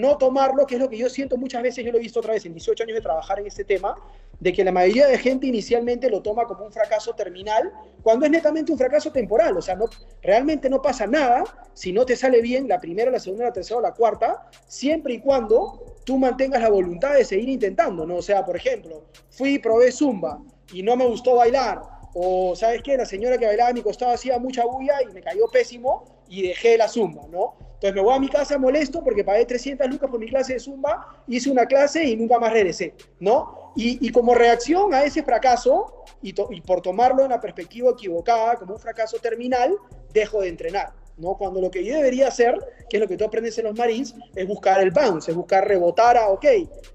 no 0.00 0.18
tomarlo, 0.18 0.66
que 0.66 0.74
es 0.74 0.80
lo 0.80 0.88
que 0.88 0.98
yo 0.98 1.08
siento 1.08 1.36
muchas 1.36 1.62
veces, 1.62 1.84
yo 1.84 1.92
lo 1.92 1.98
he 1.98 2.00
visto 2.00 2.20
otra 2.20 2.32
vez 2.32 2.44
en 2.46 2.52
18 2.52 2.82
años 2.82 2.96
de 2.96 3.00
trabajar 3.00 3.40
en 3.40 3.46
este 3.46 3.64
tema, 3.64 3.94
de 4.40 4.52
que 4.52 4.64
la 4.64 4.72
mayoría 4.72 5.06
de 5.06 5.18
gente 5.18 5.46
inicialmente 5.46 6.10
lo 6.10 6.20
toma 6.20 6.44
como 6.44 6.64
un 6.64 6.72
fracaso 6.72 7.14
terminal, 7.14 7.72
cuando 8.02 8.26
es 8.26 8.32
netamente 8.32 8.72
un 8.72 8.78
fracaso 8.78 9.12
temporal, 9.12 9.56
o 9.56 9.62
sea, 9.62 9.76
no, 9.76 9.86
realmente 10.22 10.68
no 10.68 10.82
pasa 10.82 11.06
nada 11.06 11.44
si 11.72 11.92
no 11.92 12.04
te 12.04 12.16
sale 12.16 12.40
bien 12.42 12.68
la 12.68 12.78
primera, 12.78 13.10
la 13.10 13.20
segunda, 13.20 13.44
la 13.44 13.52
tercera 13.52 13.78
o 13.78 13.82
la 13.82 13.92
cuarta, 13.92 14.48
siempre 14.66 15.14
y 15.14 15.20
cuando 15.20 15.96
tú 16.04 16.18
mantengas 16.18 16.60
la 16.60 16.68
voluntad 16.68 17.14
de 17.14 17.24
seguir 17.24 17.48
intentando, 17.48 18.06
¿no? 18.06 18.16
O 18.16 18.22
sea, 18.22 18.44
por 18.44 18.56
ejemplo, 18.56 19.04
fui 19.30 19.54
y 19.54 19.58
probé 19.58 19.92
zumba 19.92 20.40
y 20.72 20.82
no 20.82 20.96
me 20.96 21.06
gustó 21.06 21.36
bailar, 21.36 21.82
o 22.14 22.54
sabes 22.54 22.82
qué, 22.82 22.96
la 22.96 23.06
señora 23.06 23.38
que 23.38 23.46
bailaba 23.46 23.70
a 23.70 23.72
mi 23.72 23.82
costado 23.82 24.12
hacía 24.12 24.38
mucha 24.38 24.64
bulla 24.64 25.02
y 25.02 25.12
me 25.12 25.20
cayó 25.20 25.48
pésimo 25.48 26.04
y 26.28 26.42
dejé 26.42 26.78
la 26.78 26.88
zumba, 26.88 27.26
¿no? 27.28 27.54
Entonces 27.84 28.02
me 28.02 28.08
voy 28.08 28.16
a 28.16 28.18
mi 28.18 28.28
casa 28.30 28.56
molesto 28.56 29.04
porque 29.04 29.22
pagué 29.24 29.44
300 29.44 29.86
lucas 29.90 30.08
por 30.08 30.18
mi 30.18 30.26
clase 30.26 30.54
de 30.54 30.58
zumba, 30.58 31.22
hice 31.28 31.50
una 31.50 31.66
clase 31.66 32.02
y 32.02 32.16
nunca 32.16 32.38
más 32.38 32.50
regresé, 32.50 32.94
¿no? 33.20 33.72
Y, 33.76 34.10
como 34.10 34.34
reacción 34.34 34.94
a 34.94 35.04
ese 35.04 35.22
fracaso 35.22 36.02
y, 36.22 36.34
y 36.50 36.60
por 36.62 36.80
tomarlo 36.80 37.20
en 37.20 37.26
una 37.26 37.42
perspectiva 37.42 37.90
equivocada, 37.90 38.56
como 38.56 38.72
un 38.72 38.80
fracaso 38.80 39.18
terminal, 39.18 39.76
dejo 40.14 40.40
de 40.40 40.48
entrenar. 40.48 40.94
¿no? 41.18 41.36
Cuando 41.36 41.60
lo 41.60 41.70
que 41.70 41.84
yo 41.84 41.94
debería 41.94 42.28
hacer, 42.28 42.58
que 42.88 42.96
es 42.96 43.02
lo 43.02 43.06
que 43.06 43.18
tú 43.18 43.24
aprendes 43.26 43.58
en 43.58 43.66
los 43.66 43.76
Marines, 43.76 44.14
es 44.34 44.48
buscar 44.48 44.80
el 44.80 44.90
bounce, 44.90 45.32
es 45.32 45.36
buscar 45.36 45.68
rebotar 45.68 46.16
a, 46.16 46.28
ok, 46.28 46.46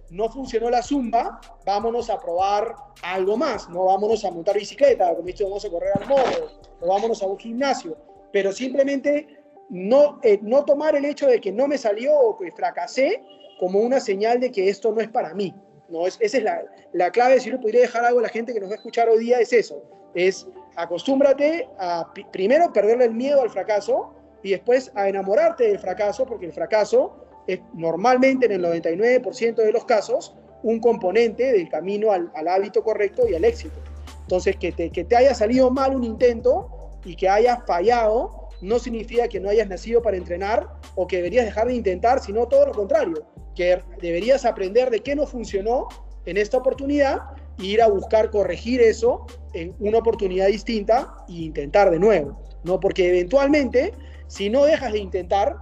no 0.10 0.28
funcionó 0.32 0.72
la 0.72 0.82
zumba, 0.82 1.40
vámonos 1.68 2.10
a 2.10 2.20
probar 2.20 2.74
algo 3.04 3.38
más, 3.38 3.70
no 3.70 3.86
vámonos 3.86 4.26
a 4.26 4.32
montar 4.32 4.56
bicicleta, 4.56 5.14
como 5.14 5.28
dicho, 5.28 5.44
vamos 5.44 5.64
a 5.64 5.70
correr 5.70 5.92
al 6.02 6.08
modo, 6.08 6.60
o 6.82 6.88
vámonos 6.88 7.22
a 7.22 7.28
un 7.28 7.38
gimnasio, 7.38 7.96
pero 8.32 8.52
simplemente 8.52 9.39
no, 9.70 10.20
eh, 10.24 10.40
no 10.42 10.66
tomar 10.66 10.96
el 10.96 11.06
hecho 11.06 11.28
de 11.28 11.40
que 11.40 11.52
no 11.52 11.68
me 11.68 11.78
salió 11.78 12.18
o 12.18 12.38
que 12.38 12.52
fracasé 12.52 13.24
como 13.60 13.80
una 13.80 14.00
señal 14.00 14.40
de 14.40 14.52
que 14.52 14.70
esto 14.70 14.92
no 14.92 15.02
es 15.02 15.10
para 15.10 15.34
mí. 15.34 15.54
No, 15.90 16.06
es, 16.06 16.18
esa 16.20 16.38
es 16.38 16.44
la, 16.44 16.64
la 16.94 17.12
clave, 17.12 17.40
si 17.40 17.50
uno 17.50 17.60
pudiera 17.60 17.82
dejar 17.82 18.06
algo 18.06 18.20
a 18.20 18.24
la 18.24 18.30
gente 18.30 18.54
que 18.54 18.60
nos 18.60 18.70
va 18.70 18.74
a 18.74 18.78
escuchar 18.78 19.10
hoy 19.10 19.20
día, 19.20 19.40
es 19.40 19.54
eso, 19.54 19.82
es 20.14 20.48
acostúmbrate 20.76 21.68
a 21.78 22.12
primero 22.32 22.72
perderle 22.72 23.06
el 23.06 23.14
miedo 23.14 23.42
al 23.42 23.50
fracaso 23.50 24.14
y 24.44 24.52
después 24.52 24.92
a 24.96 25.10
enamorarte 25.10 25.66
del 25.66 25.80
fracaso, 25.80 26.26
porque 26.26 26.46
el 26.46 26.54
fracaso 26.54 27.26
es 27.48 27.60
normalmente 27.74 28.46
en 28.46 28.54
el 28.54 28.64
99% 28.64 29.56
de 29.56 29.72
los 29.72 29.86
casos 29.86 30.36
un 30.62 30.80
componente 30.80 31.52
del 31.52 31.70
camino 31.70 32.12
al, 32.12 32.32
hábito 32.48 32.84
correcto 32.84 33.28
y 33.28 33.36
al 33.36 33.44
éxito. 33.44 33.76
Entonces, 34.22 34.56
que 34.58 34.72
te, 34.72 34.92
que 34.92 35.04
te 35.04 35.16
haya 35.16 35.34
salido 35.34 35.72
mal 35.72 35.96
un 35.96 36.04
intento 36.04 36.70
y 37.04 37.16
que 37.16 37.28
hayas 37.28 37.66
fallado 37.66 38.39
no 38.62 38.80
significa 38.80 39.28
que 39.28 39.40
no 39.40 39.50
hayas 39.50 39.68
nacido 39.68 40.02
para 40.02 40.18
entrenar 40.18 40.68
o 40.96 41.08
que 41.08 41.18
deberías 41.18 41.46
dejar 41.46 41.68
de 41.68 41.76
intentar, 41.76 42.20
sino 42.20 42.48
todo 42.48 42.68
lo 42.68 42.72
contrario, 42.74 43.26
que 43.56 43.82
deberías 44.02 44.46
aprender 44.46 44.90
de 44.90 45.00
qué 45.02 45.16
no 45.16 45.26
funcionó 45.26 45.88
en 46.26 46.38
esta 46.38 46.58
oportunidad 46.58 47.20
e 47.60 47.66
ir 47.66 47.82
a 47.82 47.88
buscar 47.88 48.30
corregir 48.30 48.82
eso 48.82 49.26
en 49.54 49.76
una 49.80 50.00
oportunidad 50.00 50.48
distinta 50.48 51.16
e 51.28 51.34
intentar 51.34 51.90
de 51.90 52.00
nuevo, 52.00 52.42
¿no? 52.64 52.80
Porque 52.80 53.10
eventualmente, 53.10 53.94
si 54.28 54.50
no 54.50 54.66
dejas 54.66 54.94
de 54.94 55.00
intentar, 55.00 55.56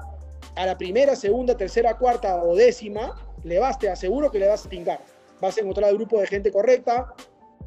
a 0.56 0.66
la 0.66 0.77
primera, 0.77 1.16
segunda, 1.16 1.56
tercera, 1.56 1.98
cuarta 1.98 2.44
o 2.44 2.56
décima, 2.56 3.13
le 3.44 3.60
vas, 3.60 3.77
te 3.77 3.89
aseguro 3.89 4.31
que 4.31 4.40
le 4.40 4.48
vas 4.48 4.66
a 4.66 4.70
tingar. 4.70 5.00
Vas 5.40 5.57
a 5.57 5.62
encontrar 5.62 5.92
el 5.92 5.98
grupo 5.98 6.20
de 6.20 6.25
gente 6.25 6.51
correcta, 6.51 7.14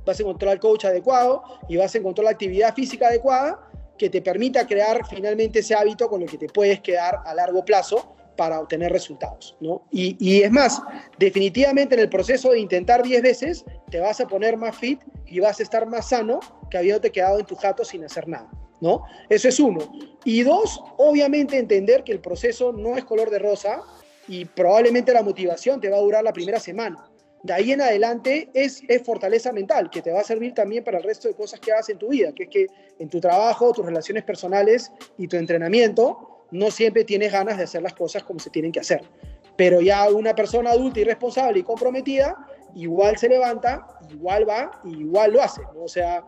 vas 0.04 0.18
a 0.18 0.22
encontrar 0.22 0.54
el 0.54 0.60
coach 0.60 0.84
adecuado 0.84 1.42
y 1.68 1.76
vas 1.76 1.94
a 1.94 1.98
encontrar 1.98 2.24
la 2.24 2.30
actividad 2.32 2.74
física 2.74 3.06
adecuada 3.06 3.69
que 4.00 4.08
te 4.08 4.22
permita 4.22 4.66
crear 4.66 5.06
finalmente 5.06 5.58
ese 5.58 5.74
hábito 5.74 6.08
con 6.08 6.22
el 6.22 6.30
que 6.30 6.38
te 6.38 6.48
puedes 6.48 6.80
quedar 6.80 7.18
a 7.22 7.34
largo 7.34 7.62
plazo 7.66 8.16
para 8.34 8.58
obtener 8.58 8.90
resultados. 8.90 9.58
¿no? 9.60 9.82
Y, 9.90 10.16
y, 10.18 10.40
es 10.40 10.50
más, 10.50 10.80
definitivamente 11.18 11.96
en 11.96 12.00
el 12.00 12.08
proceso 12.08 12.52
de 12.52 12.60
intentar 12.60 13.02
10 13.02 13.20
veces, 13.20 13.66
te 13.90 14.00
vas 14.00 14.18
a 14.18 14.26
poner 14.26 14.56
más 14.56 14.74
fit 14.74 15.02
y 15.26 15.38
vas 15.40 15.60
a 15.60 15.62
estar 15.62 15.86
más 15.86 16.08
sano 16.08 16.40
que 16.70 16.78
habiéndote 16.78 17.12
quedado 17.12 17.40
en 17.40 17.44
tu 17.44 17.56
jato 17.56 17.84
sin 17.84 18.02
hacer 18.02 18.26
nada. 18.26 18.50
¿no? 18.80 19.02
Eso 19.28 19.48
es 19.48 19.60
uno. 19.60 19.80
Y 20.24 20.44
dos, 20.44 20.82
obviamente 20.96 21.58
entender 21.58 22.02
que 22.02 22.12
el 22.12 22.20
proceso 22.20 22.72
no 22.72 22.96
es 22.96 23.04
color 23.04 23.28
de 23.28 23.38
rosa 23.38 23.82
y 24.28 24.46
probablemente 24.46 25.12
la 25.12 25.22
motivación 25.22 25.78
te 25.78 25.90
va 25.90 25.98
a 25.98 26.00
durar 26.00 26.24
la 26.24 26.32
primera 26.32 26.58
semana. 26.58 27.04
De 27.42 27.52
ahí 27.54 27.72
en 27.72 27.80
adelante 27.80 28.50
es, 28.52 28.82
es 28.88 29.02
fortaleza 29.02 29.50
mental, 29.52 29.88
que 29.88 30.02
te 30.02 30.12
va 30.12 30.20
a 30.20 30.24
servir 30.24 30.52
también 30.52 30.84
para 30.84 30.98
el 30.98 31.04
resto 31.04 31.28
de 31.28 31.34
cosas 31.34 31.58
que 31.58 31.72
hagas 31.72 31.88
en 31.88 31.98
tu 31.98 32.08
vida, 32.08 32.32
que 32.32 32.44
es 32.44 32.48
que 32.50 32.66
en 32.98 33.08
tu 33.08 33.18
trabajo, 33.20 33.72
tus 33.72 33.86
relaciones 33.86 34.24
personales 34.24 34.92
y 35.16 35.26
tu 35.26 35.36
entrenamiento, 35.36 36.44
no 36.50 36.70
siempre 36.70 37.04
tienes 37.04 37.32
ganas 37.32 37.56
de 37.56 37.64
hacer 37.64 37.82
las 37.82 37.94
cosas 37.94 38.24
como 38.24 38.40
se 38.40 38.50
tienen 38.50 38.72
que 38.72 38.80
hacer. 38.80 39.02
Pero 39.56 39.80
ya 39.80 40.08
una 40.10 40.34
persona 40.34 40.70
adulta 40.70 41.00
y 41.00 41.04
responsable 41.04 41.60
y 41.60 41.62
comprometida, 41.62 42.36
igual 42.74 43.16
se 43.16 43.28
levanta, 43.28 43.86
igual 44.10 44.48
va 44.48 44.80
y 44.84 45.00
igual 45.00 45.32
lo 45.32 45.42
hace. 45.42 45.62
O 45.76 45.88
sea, 45.88 46.24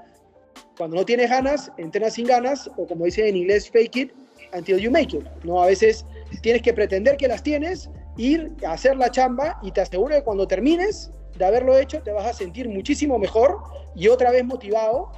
cuando 0.77 0.97
no 0.97 1.05
tienes 1.05 1.31
ganas, 1.31 1.71
entrenas 1.77 2.15
sin 2.15 2.27
ganas, 2.27 2.71
o 2.77 2.87
como 2.87 3.05
dice 3.05 3.29
en 3.29 3.37
inglés, 3.37 3.71
fake 3.71 3.97
it 3.97 4.13
until 4.55 4.79
you 4.79 4.91
make 4.91 5.17
it. 5.17 5.25
¿no? 5.45 5.63
A 5.63 5.67
veces 5.67 6.05
tienes 6.43 6.63
que 6.63 6.73
pretender 6.73 7.17
que 7.17 7.29
las 7.29 7.43
tienes, 7.43 7.91
ir 8.17 8.53
a 8.67 8.73
hacer 8.73 8.97
la 8.97 9.11
chamba 9.11 9.59
y 9.63 9.71
te 9.71 9.81
aseguro 9.81 10.15
que 10.15 10.23
cuando 10.23 10.47
termines 10.47 11.11
de 11.37 11.45
haberlo 11.45 11.79
hecho, 11.79 12.03
te 12.03 12.13
vas 12.13 12.27
a 12.27 12.33
sentir 12.33 12.69
muchísimo 12.69 13.19
mejor 13.19 13.59
y 13.95 14.09
otra 14.09 14.31
vez 14.31 14.45
motivado 14.45 15.11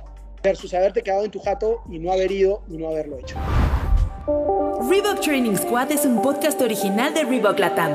versus 0.42 0.72
haberte 0.74 1.02
quedado 1.02 1.24
en 1.24 1.30
tu 1.30 1.40
jato 1.40 1.82
y 1.90 1.98
no 1.98 2.12
haber 2.12 2.30
ido 2.30 2.62
y 2.68 2.76
no 2.76 2.88
haberlo 2.88 3.18
hecho. 3.18 3.36
Reebok 4.88 5.20
Training 5.20 5.56
Squad 5.56 5.90
es 5.90 6.04
un 6.04 6.22
podcast 6.22 6.60
original 6.60 7.14
de 7.14 7.24
Reebok 7.24 7.58
Latam. 7.58 7.92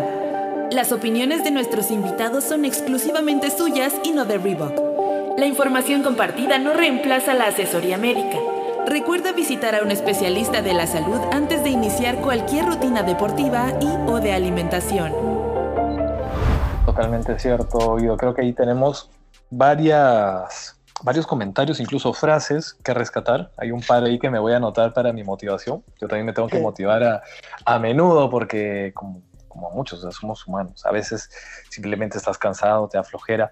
Las 0.71 0.91
opiniones 0.91 1.43
de 1.43 1.51
nuestros 1.51 1.91
invitados 1.91 2.43
son 2.43 2.65
exclusivamente 2.65 3.49
suyas 3.49 3.93
y 4.03 4.12
no 4.12 4.25
de 4.25 4.38
Reebok. 4.38 5.38
La 5.38 5.45
información 5.45 6.03
compartida 6.03 6.57
no 6.57 6.73
reemplaza 6.73 7.33
la 7.33 7.45
asesoría 7.45 7.97
médica. 7.97 8.38
Recuerda 8.87 9.33
visitar 9.33 9.75
a 9.75 9.83
un 9.83 9.91
especialista 9.91 10.61
de 10.61 10.73
la 10.73 10.87
salud 10.87 11.19
antes 11.31 11.63
de 11.63 11.69
iniciar 11.69 12.21
cualquier 12.21 12.65
rutina 12.65 13.03
deportiva 13.03 13.73
y 13.81 14.09
o 14.09 14.19
de 14.19 14.33
alimentación. 14.33 15.13
Totalmente 16.85 17.37
cierto, 17.39 17.99
Yo 17.99 18.17
Creo 18.17 18.33
que 18.33 18.41
ahí 18.41 18.53
tenemos 18.53 19.09
varias 19.49 20.75
varios 21.01 21.25
comentarios, 21.25 21.79
incluso 21.79 22.13
frases 22.13 22.73
que 22.83 22.93
rescatar. 22.93 23.51
Hay 23.57 23.71
un 23.71 23.81
par 23.81 24.03
ahí 24.03 24.19
que 24.19 24.29
me 24.29 24.39
voy 24.39 24.53
a 24.53 24.57
anotar 24.57 24.93
para 24.93 25.13
mi 25.13 25.23
motivación. 25.23 25.83
Yo 26.01 26.07
también 26.07 26.25
me 26.25 26.33
tengo 26.33 26.49
que 26.49 26.59
motivar 26.59 27.03
a, 27.03 27.21
a 27.65 27.79
menudo 27.79 28.29
porque 28.29 28.91
como, 28.93 29.21
como 29.47 29.71
muchos, 29.71 30.01
somos 30.15 30.47
humanos. 30.47 30.85
A 30.85 30.91
veces 30.91 31.29
simplemente 31.69 32.17
estás 32.17 32.37
cansado, 32.37 32.87
te 32.87 32.97
aflojera. 32.97 33.51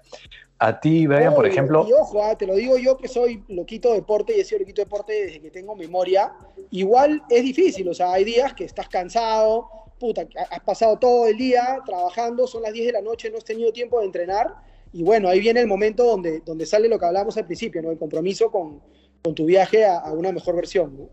A 0.60 0.80
ti, 0.80 1.06
Brian, 1.06 1.34
por 1.34 1.46
ejemplo... 1.46 1.86
Y 1.88 1.92
ojo, 1.92 2.22
ah, 2.24 2.36
te 2.36 2.46
lo 2.46 2.54
digo 2.54 2.76
yo 2.78 2.96
que 2.96 3.06
soy 3.06 3.44
loquito 3.48 3.90
de 3.90 3.96
deporte 3.96 4.36
y 4.36 4.40
he 4.40 4.44
sido 4.44 4.60
loquito 4.60 4.82
de 4.82 4.86
deporte 4.86 5.12
desde 5.12 5.40
que 5.40 5.50
tengo 5.50 5.76
memoria. 5.76 6.32
Igual 6.70 7.22
es 7.30 7.42
difícil, 7.42 7.88
o 7.88 7.94
sea, 7.94 8.12
hay 8.12 8.24
días 8.24 8.54
que 8.54 8.64
estás 8.64 8.88
cansado, 8.88 9.68
puta, 10.00 10.26
has 10.50 10.60
pasado 10.60 10.98
todo 10.98 11.28
el 11.28 11.36
día 11.36 11.78
trabajando, 11.86 12.46
son 12.46 12.62
las 12.62 12.72
10 12.72 12.86
de 12.86 12.92
la 12.92 13.02
noche, 13.02 13.30
no 13.30 13.38
has 13.38 13.44
tenido 13.44 13.72
tiempo 13.72 14.00
de 14.00 14.06
entrenar 14.06 14.68
y 14.92 15.02
bueno, 15.02 15.28
ahí 15.28 15.40
viene 15.40 15.60
el 15.60 15.66
momento 15.66 16.04
donde, 16.04 16.40
donde 16.40 16.66
sale 16.66 16.88
lo 16.88 16.98
que 16.98 17.06
hablábamos 17.06 17.36
al 17.36 17.46
principio, 17.46 17.82
¿no? 17.82 17.90
El 17.90 17.98
compromiso 17.98 18.50
con, 18.50 18.80
con 19.22 19.34
tu 19.34 19.44
viaje 19.44 19.84
a, 19.86 20.00
una 20.12 20.32
mejor 20.32 20.56
versión, 20.56 20.96
¿no? 20.96 21.10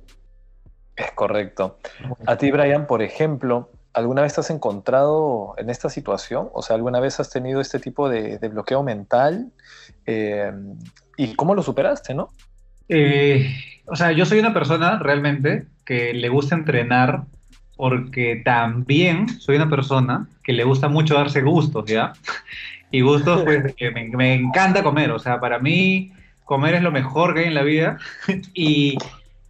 Es 0.96 1.12
correcto. 1.12 1.78
A 2.26 2.38
ti, 2.38 2.52
Brian, 2.52 2.88
por 2.88 3.02
ejemplo, 3.02 3.70
¿alguna 3.96 4.22
vez 4.22 4.34
te 4.34 4.42
has 4.42 4.50
encontrado 4.50 5.56
en 5.58 5.70
esta 5.70 5.90
situación? 5.90 6.50
O 6.54 6.62
sea, 6.62 6.76
¿alguna 6.76 7.00
vez 7.00 7.20
has 7.20 7.30
tenido 7.30 7.62
este 7.62 7.80
tipo 7.80 8.10
de, 8.10 8.38
bloqueo 8.50 8.84
mental? 8.84 9.52
Eh, 10.06 10.52
¿Y 11.18 11.34
cómo 11.36 11.56
lo 11.56 11.64
superaste, 11.64 12.14
no? 12.14 12.30
Eh, 12.90 13.56
o 13.88 13.96
sea, 13.96 14.12
yo 14.12 14.26
soy 14.26 14.40
una 14.40 14.54
persona 14.54 15.00
realmente 15.00 15.68
que 15.86 16.14
le 16.14 16.30
gusta 16.30 16.56
entrenar 16.56 17.24
porque 17.78 18.42
también 18.44 19.28
soy 19.40 19.56
una 19.56 19.70
persona 19.70 20.28
que 20.44 20.54
le 20.54 20.64
gusta 20.64 20.88
mucho 20.88 21.16
darse 21.16 21.42
gustos, 21.42 21.86
¿ya? 21.86 22.14
y 22.92 23.02
gustos, 23.02 23.44
pues 23.44 23.76
que 23.76 23.92
me, 23.92 24.34
encanta 24.34 24.84
comer. 24.84 25.12
O 25.12 25.20
sea, 25.20 25.40
para 25.40 25.60
mí 25.60 26.12
comer 26.44 26.76
es 26.76 26.84
lo 26.84 26.92
mejor 26.92 27.34
que 27.34 27.42
hay 27.42 27.48
en 27.48 27.56
la 27.56 27.64
vida. 27.64 27.98
y, 28.54 28.98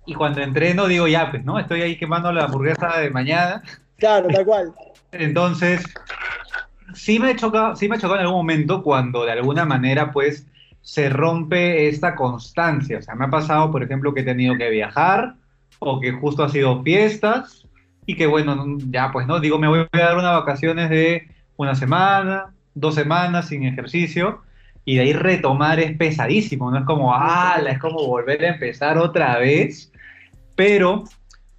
y 0.06 0.14
cuando 0.14 0.42
entreno 0.42 0.88
digo, 0.88 1.08
ya, 1.08 1.32
pues, 1.32 1.44
¿no? 1.44 1.60
Estoy 1.60 1.82
ahí 1.82 1.98
quemando 1.98 2.32
la 2.32 2.46
hamburguesa 2.46 3.00
de 3.00 3.10
mañana. 3.10 3.64
Claro, 3.98 4.28
tal 4.28 4.46
cual. 4.46 4.74
Entonces, 5.12 5.84
sí 6.94 7.20
me, 7.20 7.32
he 7.32 7.36
chocado, 7.36 7.76
sí 7.76 7.88
me 7.88 7.96
ha 7.96 8.00
chocado 8.00 8.16
en 8.20 8.26
algún 8.26 8.38
momento 8.38 8.84
cuando 8.84 9.26
de 9.26 9.32
alguna 9.32 9.66
manera, 9.66 10.12
pues, 10.12 10.48
se 10.82 11.10
rompe 11.10 11.88
esta 11.88 12.16
constancia. 12.16 13.00
O 13.00 13.02
sea, 13.02 13.16
me 13.16 13.26
ha 13.26 13.30
pasado, 13.30 13.72
por 13.72 13.82
ejemplo, 13.84 14.14
que 14.14 14.22
he 14.22 14.26
tenido 14.26 14.56
que 14.58 14.70
viajar 14.70 15.36
o 15.80 16.00
que 16.00 16.12
justo 16.12 16.44
ha 16.44 16.50
sido 16.50 16.84
fiestas 16.84 17.66
y 18.06 18.16
que 18.16 18.28
bueno, 18.28 18.78
ya 18.90 19.12
pues 19.12 19.28
no, 19.28 19.40
digo, 19.40 19.58
me 19.58 19.68
voy 19.68 19.88
a 19.92 19.98
dar 19.98 20.18
unas 20.18 20.40
vacaciones 20.40 20.90
de 20.90 21.28
una 21.58 21.76
semana, 21.76 22.54
dos 22.74 22.96
semanas 22.96 23.48
sin 23.48 23.64
ejercicio 23.64 24.42
y 24.84 24.96
de 24.96 25.02
ahí 25.02 25.14
retomar 25.14 25.80
es 25.80 25.98
pesadísimo, 25.98 26.70
no 26.70 26.78
es 26.78 26.86
como, 26.86 27.14
ah, 27.14 27.60
es 27.68 27.80
como 27.80 28.06
volver 28.06 28.46
a 28.46 28.50
empezar 28.50 28.98
otra 28.98 29.40
vez, 29.40 29.92
pero 30.56 31.06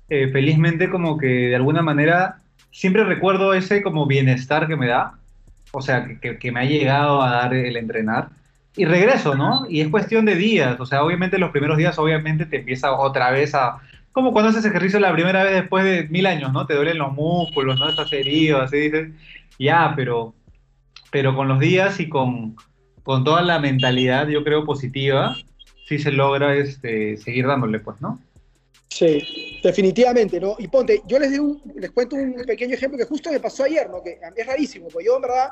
eh, 0.08 0.30
felizmente 0.32 0.88
como 0.88 1.18
que 1.18 1.26
de 1.26 1.56
alguna 1.56 1.82
manera 1.82 2.38
siempre 2.70 3.04
recuerdo 3.04 3.54
ese 3.54 3.82
como 3.82 4.06
bienestar 4.06 4.66
que 4.66 4.76
me 4.76 4.86
da, 4.86 5.14
o 5.72 5.82
sea, 5.82 6.06
que, 6.20 6.38
que 6.38 6.52
me 6.52 6.60
ha 6.60 6.64
llegado 6.64 7.22
a 7.22 7.30
dar 7.30 7.54
el 7.54 7.76
entrenar 7.76 8.28
y 8.76 8.84
regreso, 8.84 9.34
¿no? 9.34 9.66
Y 9.68 9.80
es 9.80 9.88
cuestión 9.88 10.26
de 10.26 10.36
días, 10.36 10.78
o 10.78 10.86
sea, 10.86 11.02
obviamente 11.02 11.38
los 11.38 11.50
primeros 11.50 11.78
días 11.78 11.98
obviamente 11.98 12.44
te 12.46 12.58
empieza 12.58 12.92
otra 12.92 13.30
vez 13.30 13.54
a, 13.54 13.78
como 14.16 14.32
cuando 14.32 14.50
haces 14.50 14.64
ejercicio 14.64 14.98
la 14.98 15.12
primera 15.12 15.44
vez 15.44 15.52
después 15.52 15.84
de 15.84 16.08
mil 16.08 16.26
años, 16.26 16.50
¿no? 16.50 16.66
Te 16.66 16.74
duelen 16.74 16.96
los 16.96 17.12
músculos, 17.12 17.78
¿no? 17.78 17.88
Estás 17.88 18.12
herido, 18.14 18.62
así 18.62 18.78
dices, 18.78 19.10
ya, 19.58 19.92
pero, 19.94 20.34
pero 21.10 21.34
con 21.34 21.48
los 21.48 21.60
días 21.60 22.00
y 22.00 22.08
con, 22.08 22.56
con 23.02 23.24
toda 23.24 23.42
la 23.42 23.58
mentalidad, 23.58 24.28
yo 24.28 24.42
creo, 24.42 24.64
positiva, 24.64 25.36
sí 25.86 25.98
se 25.98 26.12
logra 26.12 26.54
este, 26.54 27.18
seguir 27.18 27.46
dándole, 27.46 27.78
pues, 27.78 28.00
¿no? 28.00 28.18
Sí, 28.96 29.58
definitivamente, 29.62 30.40
¿no? 30.40 30.56
Y 30.58 30.68
ponte, 30.68 31.02
yo 31.06 31.18
les, 31.18 31.38
un, 31.38 31.60
les 31.74 31.90
cuento 31.90 32.16
un 32.16 32.32
pequeño 32.46 32.74
ejemplo 32.74 32.96
que 32.96 33.04
justo 33.04 33.30
me 33.30 33.38
pasó 33.38 33.64
ayer, 33.64 33.90
¿no? 33.90 34.02
Que 34.02 34.18
es 34.34 34.46
rarísimo, 34.46 34.88
porque 34.88 35.04
yo 35.04 35.16
en 35.16 35.22
verdad 35.22 35.50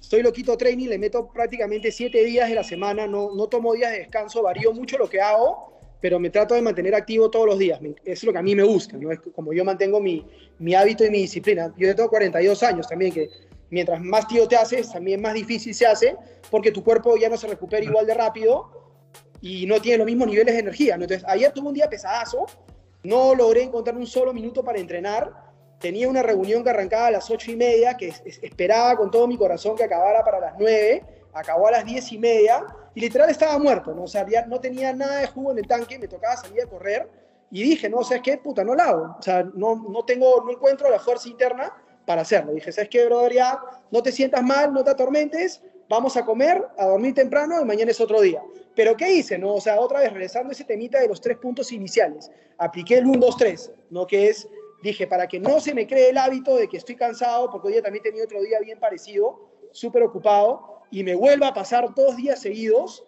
estoy 0.00 0.22
loquito 0.22 0.56
training, 0.56 0.88
le 0.88 0.96
meto 0.96 1.30
prácticamente 1.30 1.92
siete 1.92 2.24
días 2.24 2.48
de 2.48 2.54
la 2.54 2.64
semana, 2.64 3.06
no, 3.06 3.34
no 3.34 3.48
tomo 3.48 3.74
días 3.74 3.92
de 3.92 3.98
descanso, 3.98 4.42
varío 4.42 4.72
mucho 4.72 4.96
lo 4.96 5.10
que 5.10 5.20
hago, 5.20 5.78
pero 6.00 6.18
me 6.18 6.30
trato 6.30 6.54
de 6.54 6.62
mantener 6.62 6.94
activo 6.94 7.30
todos 7.30 7.44
los 7.44 7.58
días. 7.58 7.78
Es 8.02 8.24
lo 8.24 8.32
que 8.32 8.38
a 8.38 8.42
mí 8.42 8.54
me 8.54 8.62
gusta, 8.62 8.96
¿no? 8.96 9.12
Es 9.12 9.20
como 9.34 9.52
yo 9.52 9.62
mantengo 9.62 10.00
mi, 10.00 10.24
mi 10.58 10.74
hábito 10.74 11.04
y 11.04 11.10
mi 11.10 11.18
disciplina. 11.18 11.74
Yo 11.76 11.94
tengo 11.94 12.08
42 12.08 12.62
años 12.62 12.88
también, 12.88 13.12
que 13.12 13.28
mientras 13.68 14.00
más 14.00 14.26
tío 14.26 14.48
te 14.48 14.56
haces, 14.56 14.90
también 14.90 15.20
más 15.20 15.34
difícil 15.34 15.74
se 15.74 15.84
hace, 15.84 16.16
porque 16.50 16.72
tu 16.72 16.82
cuerpo 16.82 17.18
ya 17.18 17.28
no 17.28 17.36
se 17.36 17.46
recupera 17.46 17.84
igual 17.84 18.06
de 18.06 18.14
rápido 18.14 18.70
y 19.42 19.66
no 19.66 19.82
tiene 19.82 19.98
los 19.98 20.06
mismos 20.06 20.28
niveles 20.28 20.54
de 20.54 20.60
energía. 20.60 20.94
Entonces, 20.94 21.24
ayer 21.26 21.52
tuve 21.52 21.68
un 21.68 21.74
día 21.74 21.90
pesadazo, 21.90 22.46
no 23.06 23.34
logré 23.34 23.62
encontrar 23.62 23.96
un 23.96 24.06
solo 24.06 24.32
minuto 24.32 24.64
para 24.64 24.78
entrenar. 24.78 25.32
Tenía 25.78 26.08
una 26.08 26.22
reunión 26.22 26.64
que 26.64 26.70
arrancaba 26.70 27.08
a 27.08 27.10
las 27.10 27.30
ocho 27.30 27.50
y 27.50 27.56
media, 27.56 27.96
que 27.96 28.08
esperaba 28.42 28.96
con 28.96 29.10
todo 29.10 29.26
mi 29.26 29.36
corazón 29.36 29.76
que 29.76 29.84
acabara 29.84 30.24
para 30.24 30.40
las 30.40 30.54
nueve, 30.58 31.04
acabó 31.32 31.68
a 31.68 31.72
las 31.72 31.84
diez 31.84 32.10
y 32.12 32.18
media, 32.18 32.64
y 32.94 33.00
literal 33.00 33.28
estaba 33.28 33.58
muerto, 33.58 33.94
¿no? 33.94 34.04
O 34.04 34.06
sea, 34.06 34.24
no 34.46 34.58
tenía 34.58 34.92
nada 34.92 35.20
de 35.20 35.26
jugo 35.26 35.52
en 35.52 35.58
el 35.58 35.66
tanque, 35.66 35.98
me 35.98 36.08
tocaba 36.08 36.36
salir 36.36 36.62
a 36.62 36.66
correr, 36.66 37.08
y 37.50 37.62
dije, 37.62 37.88
no, 37.88 38.02
¿sabes 38.02 38.22
qué? 38.22 38.38
Puta, 38.38 38.64
no 38.64 38.74
lo 38.74 38.82
hago. 38.82 39.16
O 39.18 39.22
sea, 39.22 39.44
no, 39.54 39.76
no 39.76 40.04
tengo, 40.04 40.42
no 40.44 40.50
encuentro 40.50 40.90
la 40.90 40.98
fuerza 40.98 41.28
interna 41.28 41.72
para 42.04 42.22
hacerlo. 42.22 42.52
Dije, 42.52 42.72
¿sabes 42.72 42.88
qué, 42.88 43.04
brother? 43.04 43.34
Ya 43.34 43.60
no 43.90 44.02
te 44.02 44.12
sientas 44.12 44.42
mal, 44.42 44.72
no 44.72 44.82
te 44.82 44.90
atormentes, 44.90 45.62
vamos 45.88 46.16
a 46.16 46.24
comer, 46.24 46.62
a 46.78 46.86
dormir 46.86 47.14
temprano 47.14 47.60
y 47.60 47.64
mañana 47.64 47.90
es 47.90 48.00
otro 48.00 48.20
día. 48.20 48.42
Pero 48.74 48.96
¿qué 48.96 49.10
hice? 49.10 49.38
No? 49.38 49.54
O 49.54 49.60
sea, 49.60 49.80
otra 49.80 50.00
vez 50.00 50.12
regresando 50.12 50.50
a 50.50 50.52
ese 50.52 50.64
temita 50.64 51.00
de 51.00 51.08
los 51.08 51.20
tres 51.20 51.38
puntos 51.38 51.72
iniciales. 51.72 52.30
Apliqué 52.58 52.98
el 52.98 53.06
1, 53.06 53.18
2, 53.18 53.36
3, 53.36 53.72
¿no? 53.90 54.06
Que 54.06 54.28
es, 54.28 54.48
dije, 54.82 55.06
para 55.06 55.26
que 55.26 55.40
no 55.40 55.60
se 55.60 55.74
me 55.74 55.86
cree 55.86 56.10
el 56.10 56.18
hábito 56.18 56.56
de 56.56 56.68
que 56.68 56.76
estoy 56.76 56.96
cansado, 56.96 57.50
porque 57.50 57.68
hoy 57.68 57.72
día 57.74 57.82
también 57.82 58.02
tenía 58.02 58.24
otro 58.24 58.40
día 58.42 58.60
bien 58.60 58.78
parecido, 58.78 59.48
súper 59.72 60.02
ocupado, 60.02 60.82
y 60.90 61.02
me 61.02 61.14
vuelva 61.14 61.48
a 61.48 61.54
pasar 61.54 61.94
dos 61.94 62.16
días 62.16 62.40
seguidos. 62.40 63.06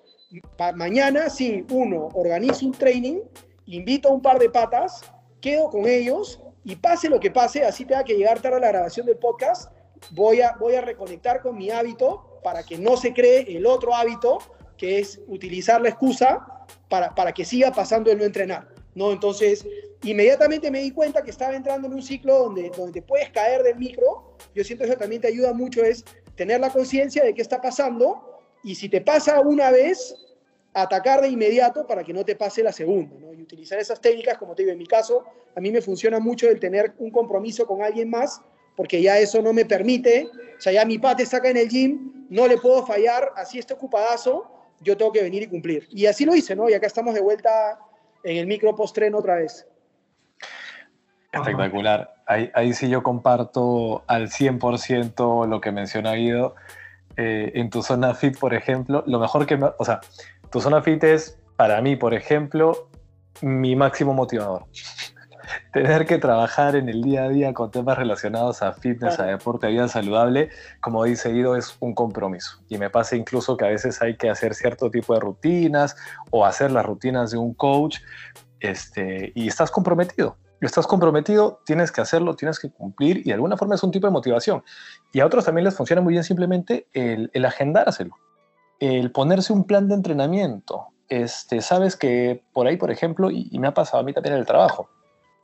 mañana, 0.74 1.28
sí, 1.28 1.64
uno, 1.70 2.08
organizo 2.14 2.66
un 2.66 2.72
training, 2.72 3.20
invito 3.66 4.08
a 4.08 4.12
un 4.12 4.22
par 4.22 4.38
de 4.38 4.50
patas, 4.50 5.02
quedo 5.40 5.70
con 5.70 5.86
ellos 5.86 6.40
y 6.64 6.76
pase 6.76 7.08
lo 7.08 7.20
que 7.20 7.30
pase, 7.30 7.62
así 7.64 7.84
tenga 7.84 8.04
que 8.04 8.14
llegar 8.14 8.40
tarde 8.40 8.56
a 8.56 8.60
la 8.60 8.68
grabación 8.68 9.06
del 9.06 9.16
podcast, 9.16 9.72
voy 10.10 10.40
a, 10.40 10.54
voy 10.58 10.74
a 10.74 10.80
reconectar 10.80 11.40
con 11.40 11.56
mi 11.56 11.70
hábito 11.70 12.27
para 12.42 12.62
que 12.62 12.78
no 12.78 12.96
se 12.96 13.12
cree 13.12 13.56
el 13.56 13.66
otro 13.66 13.94
hábito, 13.94 14.38
que 14.76 14.98
es 14.98 15.20
utilizar 15.26 15.80
la 15.80 15.88
excusa 15.88 16.66
para, 16.88 17.14
para 17.14 17.32
que 17.32 17.44
siga 17.44 17.72
pasando 17.72 18.10
el 18.10 18.18
no 18.18 18.24
entrenar. 18.24 18.68
¿no? 18.94 19.12
Entonces, 19.12 19.66
inmediatamente 20.02 20.70
me 20.70 20.80
di 20.80 20.90
cuenta 20.92 21.22
que 21.22 21.30
estaba 21.30 21.54
entrando 21.54 21.88
en 21.88 21.94
un 21.94 22.02
ciclo 22.02 22.38
donde, 22.38 22.70
donde 22.70 23.00
te 23.00 23.06
puedes 23.06 23.30
caer 23.30 23.62
del 23.62 23.76
micro. 23.76 24.36
Yo 24.54 24.64
siento 24.64 24.84
que 24.84 24.90
eso 24.90 24.98
también 24.98 25.20
te 25.20 25.28
ayuda 25.28 25.52
mucho, 25.52 25.84
es 25.84 26.04
tener 26.36 26.60
la 26.60 26.70
conciencia 26.70 27.24
de 27.24 27.34
qué 27.34 27.42
está 27.42 27.60
pasando 27.60 28.40
y 28.62 28.74
si 28.74 28.88
te 28.88 29.00
pasa 29.00 29.40
una 29.40 29.70
vez, 29.70 30.14
atacar 30.72 31.20
de 31.20 31.28
inmediato 31.28 31.86
para 31.86 32.04
que 32.04 32.12
no 32.12 32.24
te 32.24 32.36
pase 32.36 32.62
la 32.62 32.72
segunda, 32.72 33.16
¿no? 33.18 33.32
Y 33.32 33.42
utilizar 33.42 33.78
esas 33.78 34.00
técnicas, 34.00 34.38
como 34.38 34.54
te 34.54 34.62
digo, 34.62 34.72
en 34.72 34.78
mi 34.78 34.86
caso, 34.86 35.24
a 35.54 35.60
mí 35.60 35.70
me 35.70 35.80
funciona 35.80 36.18
mucho 36.18 36.48
el 36.48 36.60
tener 36.60 36.94
un 36.98 37.10
compromiso 37.10 37.66
con 37.66 37.82
alguien 37.82 38.10
más, 38.10 38.40
porque 38.78 39.02
ya 39.02 39.18
eso 39.18 39.42
no 39.42 39.52
me 39.52 39.64
permite, 39.64 40.30
o 40.56 40.60
sea, 40.60 40.72
ya 40.72 40.84
mi 40.84 41.00
pate 41.00 41.26
saca 41.26 41.50
en 41.50 41.56
el 41.56 41.68
gym, 41.68 42.28
no 42.30 42.46
le 42.46 42.58
puedo 42.58 42.86
fallar, 42.86 43.32
así 43.34 43.58
esté 43.58 43.74
ocupadazo, 43.74 44.48
yo 44.80 44.96
tengo 44.96 45.10
que 45.10 45.20
venir 45.20 45.42
y 45.42 45.48
cumplir. 45.48 45.88
Y 45.90 46.06
así 46.06 46.24
lo 46.24 46.32
hice, 46.32 46.54
¿no? 46.54 46.70
Y 46.70 46.74
acá 46.74 46.86
estamos 46.86 47.12
de 47.12 47.20
vuelta 47.20 47.80
en 48.22 48.36
el 48.36 48.46
micro 48.46 48.76
post-tren 48.76 49.16
otra 49.16 49.34
vez. 49.34 49.66
Espectacular. 51.32 52.14
Ahí, 52.24 52.52
ahí 52.54 52.72
sí 52.72 52.88
yo 52.88 53.02
comparto 53.02 54.04
al 54.06 54.28
100% 54.28 55.48
lo 55.48 55.60
que 55.60 55.72
menciona 55.72 56.14
Guido. 56.14 56.54
Eh, 57.16 57.50
en 57.56 57.70
tu 57.70 57.82
zona 57.82 58.14
fit, 58.14 58.38
por 58.38 58.54
ejemplo, 58.54 59.02
lo 59.08 59.18
mejor 59.18 59.44
que 59.44 59.56
me, 59.56 59.70
o 59.76 59.84
sea, 59.84 59.98
tu 60.52 60.60
zona 60.60 60.82
fit 60.82 61.02
es, 61.02 61.36
para 61.56 61.80
mí, 61.80 61.96
por 61.96 62.14
ejemplo, 62.14 62.90
mi 63.40 63.74
máximo 63.74 64.14
motivador. 64.14 64.66
Tener 65.72 66.06
que 66.06 66.18
trabajar 66.18 66.76
en 66.76 66.88
el 66.88 67.02
día 67.02 67.24
a 67.24 67.28
día 67.28 67.54
con 67.54 67.70
temas 67.70 67.98
relacionados 67.98 68.62
a 68.62 68.72
fitness, 68.72 69.18
a 69.18 69.26
deporte, 69.26 69.66
a 69.66 69.70
vida 69.70 69.88
saludable, 69.88 70.50
como 70.80 71.04
dice 71.04 71.32
Guido, 71.32 71.56
es 71.56 71.76
un 71.80 71.94
compromiso. 71.94 72.60
Y 72.68 72.78
me 72.78 72.90
pasa 72.90 73.16
incluso 73.16 73.56
que 73.56 73.64
a 73.64 73.68
veces 73.68 74.00
hay 74.02 74.16
que 74.16 74.30
hacer 74.30 74.54
cierto 74.54 74.90
tipo 74.90 75.14
de 75.14 75.20
rutinas 75.20 75.96
o 76.30 76.44
hacer 76.44 76.70
las 76.70 76.84
rutinas 76.84 77.30
de 77.30 77.38
un 77.38 77.54
coach 77.54 77.98
este, 78.60 79.32
y 79.34 79.48
estás 79.48 79.70
comprometido. 79.70 80.36
Estás 80.60 80.86
comprometido, 80.86 81.60
tienes 81.64 81.92
que 81.92 82.00
hacerlo, 82.00 82.34
tienes 82.34 82.58
que 82.58 82.70
cumplir 82.70 83.18
y 83.18 83.24
de 83.24 83.34
alguna 83.34 83.56
forma 83.56 83.76
es 83.76 83.82
un 83.82 83.92
tipo 83.92 84.06
de 84.06 84.12
motivación. 84.12 84.64
Y 85.12 85.20
a 85.20 85.26
otros 85.26 85.44
también 85.44 85.64
les 85.64 85.74
funciona 85.76 86.02
muy 86.02 86.14
bien 86.14 86.24
simplemente 86.24 86.88
el, 86.92 87.30
el 87.32 87.44
agendárselo 87.44 88.16
el 88.80 89.10
ponerse 89.10 89.52
un 89.52 89.64
plan 89.64 89.88
de 89.88 89.94
entrenamiento. 89.94 90.88
Este, 91.08 91.62
sabes 91.62 91.96
que 91.96 92.42
por 92.52 92.66
ahí, 92.66 92.76
por 92.76 92.90
ejemplo, 92.90 93.30
y, 93.30 93.50
me 93.58 93.66
ha 93.66 93.74
pasado 93.74 94.00
a 94.00 94.04
mí 94.04 94.12
también 94.12 94.34
en 94.34 94.40
el 94.40 94.46
trabajo, 94.46 94.88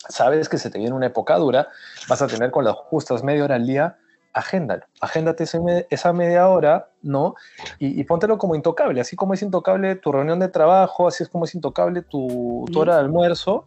sabes 0.09 0.49
que 0.49 0.59
se 0.59 0.71
te 0.71 0.79
viene 0.79 0.95
una 0.95 1.07
época 1.07 1.37
dura, 1.37 1.69
vas 2.09 2.23
a 2.23 2.27
tener 2.27 2.51
con 2.51 2.65
las 2.65 2.75
justas 2.75 3.23
media 3.23 3.45
hora 3.45 3.57
al 3.57 3.67
día, 3.67 3.99
agéndalo, 4.33 4.85
agéndate 5.01 5.45
esa 5.91 6.13
media 6.13 6.49
hora, 6.49 6.89
¿no? 7.03 7.35
Y, 7.79 8.01
y, 8.01 8.05
póntelo 8.05 8.37
como 8.37 8.57
intocable, 8.57 9.01
así 9.01 9.15
como 9.15 9.35
es 9.35 9.43
intocable 9.43 9.95
tu 9.95 10.11
reunión 10.11 10.41
de 10.41 10.49
trabajo, 10.49 11.07
así 11.07 11.23
es 11.23 11.29
como 11.29 11.45
es 11.45 11.55
intocable 11.55 12.03
tu, 12.03 12.65
tu 12.73 12.81
hora 12.81 12.95
de 12.95 13.01
almuerzo, 13.01 13.67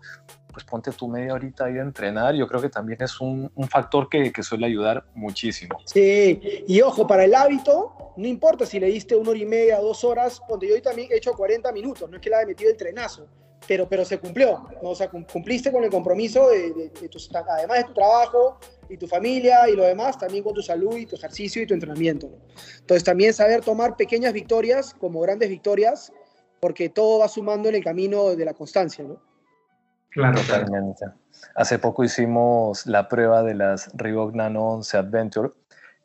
pues 0.52 0.66
ponte 0.66 0.92
tu 0.92 1.08
media 1.08 1.36
horita 1.36 1.66
ahí 1.66 1.78
a 1.78 1.82
entrenar, 1.82 2.34
yo 2.34 2.48
creo 2.48 2.60
que 2.60 2.70
también 2.70 3.02
es 3.02 3.22
un, 3.22 3.50
un 3.54 3.68
factor 3.68 4.10
que, 4.10 4.32
que, 4.32 4.42
suele 4.42 4.66
ayudar 4.66 5.06
muchísimo. 5.14 5.78
Sí, 5.86 6.42
y 6.68 6.82
ojo, 6.82 7.06
para 7.06 7.24
el 7.26 7.36
hábito, 7.36 8.14
no 8.18 8.28
importa 8.28 8.66
si 8.66 8.80
le 8.80 8.88
diste 8.88 9.16
una 9.16 9.30
hora 9.30 9.40
y 9.40 9.46
media, 9.46 9.80
dos 9.80 10.04
horas, 10.04 10.42
ponte 10.48 10.68
yo 10.68 10.74
hoy 10.74 10.82
también 10.82 11.10
he 11.12 11.18
hecho 11.18 11.32
40 11.34 11.72
minutos, 11.72 12.10
no 12.10 12.18
es 12.18 12.22
que 12.22 12.30
le 12.30 12.38
haya 12.38 12.48
metido 12.48 12.72
el 12.72 12.76
trenazo, 12.76 13.28
pero, 13.68 13.88
pero 13.88 14.06
se 14.06 14.20
cumplió, 14.20 14.68
¿no? 14.82 14.90
o 14.90 14.96
sea, 14.96 15.10
cumpliste 15.10 15.72
con 15.72 15.84
el 15.84 15.90
compromiso 15.90 16.50
de, 16.50 16.74
de, 16.74 16.90
de 16.90 17.10
tu, 17.10 17.18
además 17.50 17.78
de 17.78 17.84
tu 17.86 17.94
trabajo 17.94 18.60
y 18.90 18.98
tu 18.98 19.08
familia 19.08 19.70
y 19.70 19.76
lo 19.76 19.84
demás, 19.84 20.18
también 20.18 20.44
con 20.44 20.54
tu 20.54 20.62
salud 20.62 20.96
y 20.96 21.06
tu 21.06 21.16
ejercicio 21.16 21.62
y 21.62 21.68
tu 21.68 21.74
entrenamiento. 21.74 22.28
¿no? 22.28 22.38
Entonces 22.80 23.04
también 23.04 23.34
saber 23.34 23.62
tomar 23.62 23.96
pequeñas 23.96 24.34
victorias 24.34 24.94
como 24.94 25.20
grandes 25.22 25.50
victorias, 25.50 26.12
porque 26.60 26.90
todo 26.90 27.20
va 27.20 27.28
sumando 27.28 27.70
en 27.70 27.76
el 27.76 27.84
camino 27.84 28.36
de 28.36 28.46
la 28.46 28.54
constancia, 28.54 29.04
¿no? 29.04 29.22
Claro, 30.10 30.40
totalmente. 30.42 31.06
Hace 31.56 31.78
poco 31.78 32.04
hicimos 32.04 32.88
la 32.88 33.08
prueba 33.08 33.44
de 33.44 33.54
las 33.54 33.92
Reebok 33.94 34.34
Nano 34.34 34.70
11 34.70 34.98
Adventure. 34.98 35.52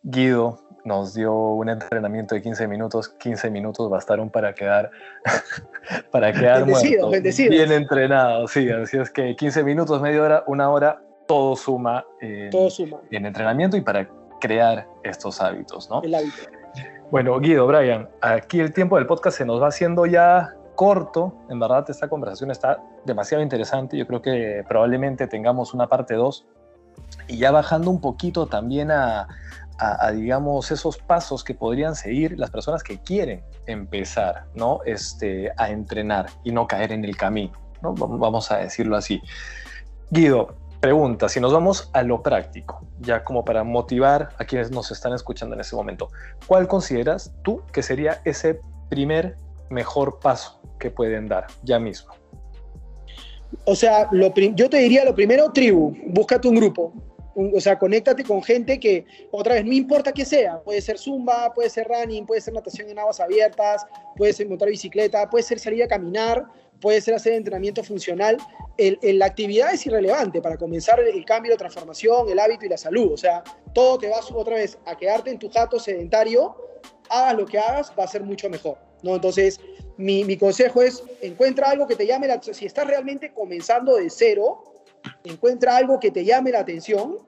Guido 0.03 0.59
nos 0.85 1.15
dio 1.15 1.33
un 1.33 1.69
entrenamiento 1.69 2.35
de 2.35 2.43
15 2.43 2.67
minutos. 2.67 3.09
15 3.09 3.51
minutos 3.51 3.89
bastaron 3.89 4.31
para 4.31 4.55
quedar, 4.55 4.91
para 6.11 6.33
quedar 6.33 6.65
bendecido, 6.65 7.11
bendecido. 7.11 7.51
bien 7.51 7.73
entrenado. 7.73 8.49
Sí, 8.49 8.69
así 8.71 8.99
es 8.99 9.11
que 9.11 9.37
15 9.37 9.63
minutos, 9.65 10.01
media 10.03 10.23
hora, 10.23 10.45
una 10.47 10.71
hora, 10.71 11.01
todo 11.27 11.57
suma, 11.57 12.05
en, 12.21 12.51
todo 12.51 12.69
suma. 12.71 12.99
en 13.11 13.27
entrenamiento 13.27 13.77
y 13.77 13.81
para 13.81 14.09
crear 14.41 14.87
estos 15.05 15.41
hábitos, 15.41 15.89
¿no? 15.89 16.03
El 16.03 16.15
hábito. 16.15 16.43
Bueno, 17.11 17.39
Guido, 17.39 17.67
Brian, 17.67 18.09
aquí 18.23 18.59
el 18.59 18.73
tiempo 18.73 18.97
del 18.97 19.07
podcast 19.07 19.39
se 19.39 19.45
nos 19.45 19.63
va 19.63 19.69
haciendo 19.69 20.07
ya 20.07 20.55
corto. 20.75 21.35
En 21.51 21.61
verdad, 21.61 21.85
esta 21.89 22.09
conversación 22.09 22.51
está 22.51 22.83
demasiado 23.05 23.43
interesante. 23.43 23.97
Yo 23.97 24.07
creo 24.07 24.23
que 24.23 24.65
probablemente 24.67 25.27
tengamos 25.27 25.75
una 25.75 25.87
parte 25.87 26.15
2. 26.15 26.47
Y 27.29 27.39
ya 27.39 27.51
bajando 27.51 27.91
un 27.91 28.01
poquito 28.01 28.47
también 28.47 28.91
a, 28.91 29.29
a, 29.83 30.07
a, 30.07 30.13
digamos, 30.13 30.71
esos 30.71 30.97
pasos 30.97 31.43
que 31.43 31.55
podrían 31.55 31.97
seguir 31.97 32.39
las 32.39 32.51
personas 32.51 32.83
que 32.83 33.01
quieren 33.01 33.43
empezar, 33.67 34.45
¿no? 34.55 34.81
Este, 34.87 35.51
a 35.57 35.71
entrenar 35.71 36.27
y 36.45 36.53
no 36.53 36.67
caer 36.69 36.93
en 36.93 37.05
el 37.05 37.17
camino, 37.17 37.53
¿no? 37.83 37.93
Vamos 37.95 38.53
a 38.53 38.59
decirlo 38.59 38.97
así. 38.97 39.21
Guido, 40.11 40.55
pregunta, 40.81 41.29
si 41.29 41.41
nos 41.41 41.53
vamos 41.53 41.91
a 41.93 42.03
lo 42.05 42.23
práctico, 42.23 42.87
ya 43.01 43.25
como 43.25 43.45
para 43.45 43.65
motivar 43.65 44.29
a 44.39 44.45
quienes 44.45 44.71
nos 44.71 44.93
están 44.93 45.15
escuchando 45.15 45.55
en 45.57 45.61
ese 45.61 45.75
momento, 45.75 46.09
¿cuál 46.47 46.69
consideras 46.69 47.33
tú 47.43 47.63
que 47.73 47.83
sería 47.83 48.21
ese 48.25 48.61
primer 48.89 49.37
mejor 49.69 50.21
paso 50.21 50.61
que 50.79 50.91
pueden 50.91 51.27
dar 51.27 51.47
ya 51.65 51.81
mismo? 51.81 52.15
O 53.65 53.75
sea, 53.75 54.09
yo 54.13 54.71
te 54.71 54.79
diría 54.79 55.05
lo 55.05 55.15
primero, 55.15 55.51
tribu, 55.53 55.97
búscate 56.07 56.49
un 56.49 56.55
grupo, 56.55 56.93
o 57.35 57.61
sea, 57.61 57.79
conéctate 57.79 58.25
con 58.25 58.43
gente 58.43 58.79
que, 58.79 59.07
otra 59.31 59.55
vez, 59.55 59.65
no 59.65 59.73
importa 59.73 60.13
que 60.13 60.25
sea, 60.25 60.61
puede 60.61 60.81
ser 60.81 60.99
zumba, 60.99 61.53
puede 61.55 61.71
ser 61.71 61.89
running, 61.89 62.27
puede 62.27 62.41
ser 62.41 62.55
natación 62.55 62.91
en 62.91 62.99
aguas 62.99 63.21
abiertas, 63.21 63.87
puede 64.17 64.33
ser 64.33 64.49
montar 64.49 64.69
bicicleta, 64.69 65.29
puede 65.31 65.43
ser 65.43 65.59
salir 65.59 65.83
a 65.83 65.89
caminar, 65.89 66.47
puede 66.81 67.01
ser 67.01 67.15
hacer 67.15 67.33
entrenamiento 67.33 67.83
funcional. 67.83 68.37
El, 68.77 68.99
la 69.19 69.27
actividad 69.27 69.73
es 69.73 69.87
irrelevante 69.87 70.43
para 70.43 70.59
comenzar 70.59 71.01
el, 71.01 71.25
cambio, 71.25 71.53
la 71.53 71.57
transformación, 71.57 72.29
el 72.29 72.39
hábito 72.39 72.67
y 72.67 72.69
la 72.69 72.77
salud. 72.77 73.13
O 73.13 73.17
sea, 73.17 73.43
todo 73.73 73.99
te 73.99 74.09
va 74.09 74.21
otra 74.35 74.57
vez 74.57 74.77
a 74.85 74.97
quedarte 74.97 75.31
en 75.31 75.39
tu 75.39 75.49
jato 75.49 75.79
sedentario, 75.79 76.57
hagas 77.09 77.37
lo 77.37 77.47
que 77.47 77.59
hagas, 77.59 77.93
va 77.99 78.05
a 78.05 78.09
ser 78.09 78.23
mucho 78.23 78.51
mejor. 78.51 78.77
¿no? 79.03 79.15
Entonces, 79.15 79.61
mi, 79.97 80.25
mi 80.25 80.37
consejo 80.37 80.83
es, 80.83 81.03
encuentra 81.21 81.71
algo 81.71 81.87
que 81.87 81.97
te 81.97 82.07
llame 82.07 82.27
la 82.27 82.43
Si 82.43 82.67
estás 82.67 82.87
realmente 82.87 83.33
comenzando 83.33 83.97
de 83.97 84.11
cero, 84.11 84.72
encuentra 85.25 85.77
algo 85.77 85.99
que 85.99 86.11
te 86.11 86.25
llame 86.25 86.51
la 86.51 86.61
atención 86.61 87.19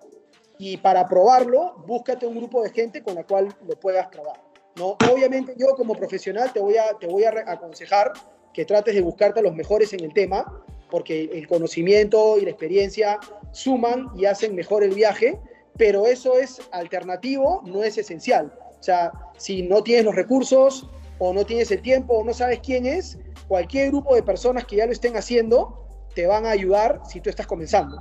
y 0.59 0.77
para 0.77 1.09
probarlo, 1.09 1.77
búscate 1.87 2.27
un 2.27 2.37
grupo 2.37 2.63
de 2.63 2.71
gente 2.71 3.03
con 3.03 3.15
la 3.15 3.25
cual 3.25 3.49
lo 3.67 3.79
puedas 3.79 4.07
probar. 4.09 4.41
¿no? 4.77 4.97
Obviamente 5.13 5.55
yo 5.57 5.75
como 5.77 5.95
profesional 5.95 6.53
te 6.53 6.61
voy, 6.61 6.77
a, 6.77 6.97
te 6.99 7.07
voy 7.07 7.25
a 7.25 7.31
aconsejar 7.47 8.13
que 8.53 8.65
trates 8.65 8.95
de 8.95 9.01
buscarte 9.01 9.41
a 9.41 9.43
los 9.43 9.55
mejores 9.55 9.93
en 9.93 10.01
el 10.01 10.13
tema, 10.13 10.63
porque 10.91 11.25
el 11.33 11.49
conocimiento 11.49 12.39
y 12.39 12.43
la 12.43 12.51
experiencia 12.51 13.19
suman 13.53 14.11
y 14.17 14.27
hacen 14.27 14.55
mejor 14.55 14.85
el 14.85 14.95
viaje, 14.95 15.41
pero 15.77 16.07
eso 16.07 16.39
es 16.39 16.61
alternativo, 16.71 17.63
no 17.65 17.83
es 17.83 17.99
esencial. 17.99 18.57
O 18.79 18.83
sea, 18.83 19.13
si 19.37 19.63
no 19.63 19.83
tienes 19.83 20.05
los 20.05 20.15
recursos 20.15 20.89
o 21.19 21.33
no 21.33 21.45
tienes 21.45 21.71
el 21.73 21.83
tiempo 21.83 22.15
o 22.15 22.25
no 22.25 22.33
sabes 22.33 22.61
quién 22.61 22.87
es, 22.87 23.19
cualquier 23.49 23.89
grupo 23.89 24.15
de 24.15 24.23
personas 24.23 24.67
que 24.67 24.77
ya 24.77 24.87
lo 24.87 24.93
estén 24.93 25.17
haciendo 25.17 25.84
te 26.15 26.27
van 26.27 26.47
a 26.47 26.51
ayudar 26.51 27.01
si 27.09 27.21
tú 27.21 27.31
estás 27.31 27.47
comenzando. 27.47 27.99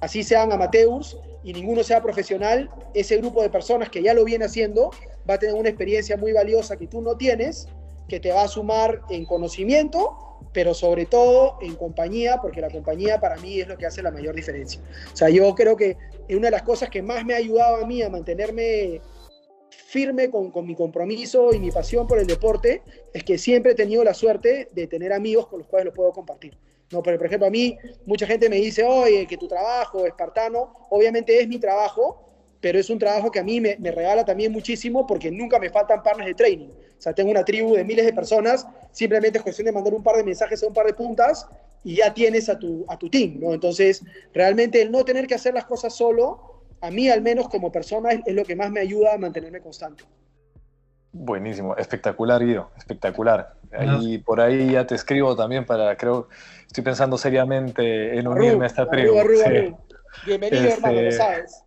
Así 0.00 0.22
sean 0.22 0.52
amateurs 0.52 1.16
y 1.42 1.52
ninguno 1.52 1.82
sea 1.82 2.02
profesional, 2.02 2.70
ese 2.94 3.16
grupo 3.18 3.42
de 3.42 3.50
personas 3.50 3.88
que 3.88 4.02
ya 4.02 4.14
lo 4.14 4.24
viene 4.24 4.44
haciendo 4.44 4.90
va 5.28 5.34
a 5.34 5.38
tener 5.38 5.54
una 5.54 5.68
experiencia 5.68 6.16
muy 6.16 6.32
valiosa 6.32 6.76
que 6.76 6.86
tú 6.86 7.00
no 7.00 7.16
tienes, 7.16 7.68
que 8.08 8.20
te 8.20 8.32
va 8.32 8.42
a 8.42 8.48
sumar 8.48 9.00
en 9.10 9.24
conocimiento, 9.24 10.16
pero 10.52 10.74
sobre 10.74 11.06
todo 11.06 11.58
en 11.60 11.74
compañía, 11.76 12.38
porque 12.40 12.60
la 12.60 12.70
compañía 12.70 13.20
para 13.20 13.36
mí 13.36 13.60
es 13.60 13.68
lo 13.68 13.76
que 13.76 13.86
hace 13.86 14.02
la 14.02 14.10
mayor 14.10 14.34
diferencia. 14.34 14.80
O 15.12 15.16
sea, 15.16 15.28
yo 15.28 15.54
creo 15.54 15.76
que 15.76 15.96
una 16.30 16.46
de 16.46 16.50
las 16.50 16.62
cosas 16.62 16.90
que 16.90 17.02
más 17.02 17.24
me 17.24 17.34
ha 17.34 17.38
ayudado 17.38 17.76
a 17.76 17.86
mí 17.86 18.02
a 18.02 18.10
mantenerme 18.10 19.00
firme 19.70 20.30
con, 20.30 20.50
con, 20.50 20.66
mi 20.66 20.74
compromiso 20.74 21.52
y 21.52 21.58
mi 21.58 21.70
pasión 21.70 22.06
por 22.06 22.18
el 22.18 22.26
deporte 22.26 22.82
es 23.12 23.22
que 23.22 23.38
siempre 23.38 23.72
he 23.72 23.74
tenido 23.74 24.02
la 24.02 24.14
suerte 24.14 24.68
de 24.72 24.86
tener 24.86 25.12
amigos 25.12 25.46
con 25.46 25.60
los 25.60 25.68
cuales 25.68 25.86
lo 25.86 25.92
puedo 25.92 26.12
compartir. 26.12 26.58
No, 26.90 27.02
pero 27.02 27.18
por 27.18 27.26
ejemplo, 27.26 27.48
a 27.48 27.50
mí 27.50 27.76
mucha 28.04 28.26
gente 28.26 28.48
me 28.48 28.56
dice, 28.56 28.84
oye, 28.84 29.26
que 29.26 29.36
tu 29.36 29.48
trabajo, 29.48 30.06
espartano, 30.06 30.72
obviamente 30.90 31.40
es 31.40 31.48
mi 31.48 31.58
trabajo, 31.58 32.22
pero 32.60 32.78
es 32.78 32.88
un 32.90 32.98
trabajo 32.98 33.30
que 33.30 33.40
a 33.40 33.44
mí 33.44 33.60
me, 33.60 33.76
me, 33.78 33.90
regala 33.90 34.24
también 34.24 34.52
muchísimo 34.52 35.06
porque 35.06 35.30
nunca 35.30 35.58
me 35.58 35.70
faltan 35.70 36.02
partners 36.02 36.28
de 36.28 36.34
training. 36.34 36.68
O 36.68 37.02
sea, 37.02 37.12
tengo 37.12 37.30
una 37.30 37.44
tribu 37.44 37.74
de 37.74 37.84
miles 37.84 38.06
de 38.06 38.12
personas, 38.12 38.66
simplemente 38.92 39.38
es 39.38 39.44
cuestión 39.44 39.66
de 39.66 39.72
mandar 39.72 39.94
un 39.94 40.02
par 40.02 40.16
de 40.16 40.24
mensajes 40.24 40.62
a 40.62 40.66
un 40.66 40.74
par 40.74 40.86
de 40.86 40.94
puntas 40.94 41.46
y 41.84 41.96
ya 41.96 42.14
tienes 42.14 42.48
a 42.48 42.58
tu, 42.58 42.84
a 42.88 42.96
tu 42.96 43.10
team, 43.10 43.38
¿no? 43.40 43.52
Entonces, 43.52 44.02
realmente 44.32 44.80
el 44.80 44.90
no 44.90 45.04
tener 45.04 45.26
que 45.26 45.34
hacer 45.34 45.54
las 45.54 45.64
cosas 45.64 45.94
solo, 45.94 46.62
a 46.80 46.90
mí 46.90 47.08
al 47.08 47.20
menos 47.20 47.48
como 47.48 47.70
persona, 47.70 48.10
es, 48.10 48.20
es 48.26 48.34
lo 48.34 48.44
que 48.44 48.56
más 48.56 48.70
me 48.70 48.80
ayuda 48.80 49.14
a 49.14 49.18
mantenerme 49.18 49.60
constante. 49.60 50.04
Buenísimo, 51.12 51.74
espectacular, 51.76 52.44
Guido, 52.44 52.70
espectacular. 52.76 53.55
Ahí, 53.72 54.18
por 54.18 54.40
ahí 54.40 54.72
ya 54.72 54.86
te 54.86 54.94
escribo 54.94 55.36
también 55.36 55.64
para, 55.64 55.96
creo, 55.96 56.28
estoy 56.66 56.84
pensando 56.84 57.18
seriamente 57.18 58.18
en 58.18 58.26
unirme 58.26 58.64
a 58.64 58.66
esta 58.68 58.88
tribu. 58.88 59.14
Bienvenido, 60.24 60.64
hermano, 60.64 60.94
lo 60.94 61.00
este, 61.00 61.16
sabes. 61.16 61.64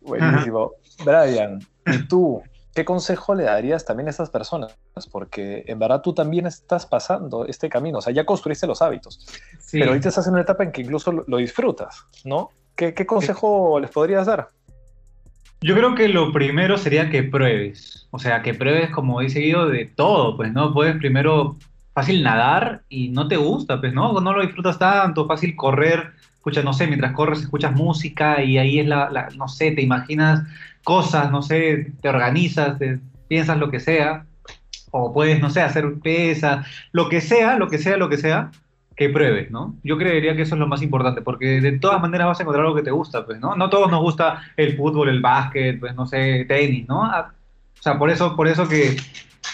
Buenísimo. 0.00 0.72
Brian, 1.04 1.60
¿y 1.86 2.06
tú 2.08 2.42
qué 2.74 2.84
consejo 2.84 3.34
le 3.34 3.44
darías 3.44 3.84
también 3.84 4.08
a 4.08 4.10
estas 4.10 4.30
personas? 4.30 4.76
Porque 5.10 5.64
en 5.66 5.78
verdad 5.78 6.00
tú 6.02 6.12
también 6.12 6.46
estás 6.46 6.86
pasando 6.86 7.46
este 7.46 7.68
camino, 7.68 7.98
o 7.98 8.02
sea, 8.02 8.12
ya 8.12 8.24
construiste 8.24 8.66
los 8.66 8.82
hábitos, 8.82 9.24
pero 9.72 9.90
ahorita 9.90 10.08
estás 10.08 10.26
en 10.26 10.34
una 10.34 10.42
etapa 10.42 10.64
en 10.64 10.72
que 10.72 10.82
incluso 10.82 11.12
lo, 11.12 11.36
disfrutas, 11.36 12.04
¿no? 12.24 12.50
¿Qué, 12.74 12.92
qué 12.94 13.06
consejo 13.06 13.78
les 13.78 13.90
podrías 13.90 14.26
dar? 14.26 14.48
Yo 15.64 15.74
creo 15.74 15.94
que 15.94 16.08
lo 16.10 16.30
primero 16.30 16.76
sería 16.76 17.08
que 17.08 17.22
pruebes, 17.22 18.06
o 18.10 18.18
sea, 18.18 18.42
que 18.42 18.52
pruebes, 18.52 18.90
como 18.90 19.22
he 19.22 19.30
seguido, 19.30 19.66
de 19.66 19.86
todo, 19.86 20.36
pues, 20.36 20.52
¿no? 20.52 20.74
Puedes 20.74 20.94
primero 20.96 21.56
fácil 21.94 22.22
nadar 22.22 22.82
y 22.90 23.08
no 23.08 23.28
te 23.28 23.38
gusta, 23.38 23.80
pues, 23.80 23.94
¿no? 23.94 24.20
No 24.20 24.34
lo 24.34 24.42
disfrutas 24.42 24.78
tanto, 24.78 25.26
fácil 25.26 25.56
correr, 25.56 26.12
escucha, 26.34 26.62
no 26.62 26.74
sé, 26.74 26.86
mientras 26.86 27.12
corres 27.12 27.40
escuchas 27.40 27.72
música 27.74 28.42
y 28.42 28.58
ahí 28.58 28.78
es 28.78 28.86
la, 28.86 29.30
no 29.38 29.48
sé, 29.48 29.70
te 29.70 29.80
imaginas 29.80 30.42
cosas, 30.82 31.30
no 31.30 31.40
sé, 31.40 31.92
te 32.02 32.10
organizas, 32.10 32.78
te, 32.78 33.00
piensas 33.28 33.56
lo 33.56 33.70
que 33.70 33.80
sea, 33.80 34.26
o 34.90 35.14
puedes, 35.14 35.40
no 35.40 35.48
sé, 35.48 35.62
hacer 35.62 35.94
pesa, 36.02 36.66
lo 36.92 37.08
que 37.08 37.22
sea, 37.22 37.56
lo 37.56 37.70
que 37.70 37.78
sea, 37.78 37.96
lo 37.96 38.10
que 38.10 38.18
sea, 38.18 38.50
que 38.96 39.08
pruebes, 39.08 39.50
¿no? 39.50 39.76
Yo 39.82 39.98
creería 39.98 40.36
que 40.36 40.42
eso 40.42 40.54
es 40.54 40.58
lo 40.58 40.66
más 40.66 40.82
importante, 40.82 41.22
porque 41.22 41.60
de 41.60 41.78
todas 41.78 42.00
maneras 42.00 42.28
vas 42.28 42.38
a 42.38 42.42
encontrar 42.42 42.64
algo 42.64 42.76
que 42.76 42.82
te 42.82 42.90
gusta, 42.90 43.26
pues, 43.26 43.40
¿no? 43.40 43.56
No 43.56 43.68
todos 43.68 43.90
nos 43.90 44.00
gusta 44.00 44.42
el 44.56 44.76
fútbol, 44.76 45.08
el 45.08 45.20
básquet, 45.20 45.80
pues, 45.80 45.94
no 45.94 46.06
sé, 46.06 46.44
tenis, 46.46 46.86
¿no? 46.88 47.04
Ah, 47.04 47.32
o 47.78 47.82
sea, 47.82 47.98
por 47.98 48.10
eso, 48.10 48.36
por 48.36 48.46
eso 48.46 48.68
que, 48.68 48.96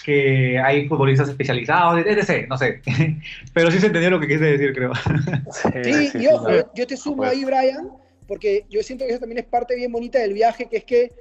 que 0.05 0.59
hay 0.59 0.87
futbolistas 0.88 1.29
especializados, 1.29 2.05
etc., 2.05 2.46
no 2.48 2.59
sé. 2.59 2.83
Pero 3.55 3.70
sí 3.70 3.81
se 3.81 3.87
entendió 3.87 4.11
lo 4.11 4.20
que 4.20 4.29
quise 4.29 4.44
decir, 4.44 4.74
creo. 4.74 4.92
Sí, 5.83 6.11
y 6.14 6.26
ojo, 6.26 6.48
yo 6.74 6.87
te 6.87 6.96
sumo 6.96 7.24
ahí, 7.24 7.44
Brian, 7.44 7.88
porque 8.29 8.66
yo 8.68 8.83
siento 8.83 9.05
que 9.05 9.12
eso 9.12 9.20
también 9.20 9.38
es 9.38 9.46
parte 9.46 9.74
bien 9.74 9.90
bonita 9.90 10.18
del 10.18 10.35
viaje, 10.35 10.68
que 10.68 10.76
es 10.79 10.85
que 10.85 11.12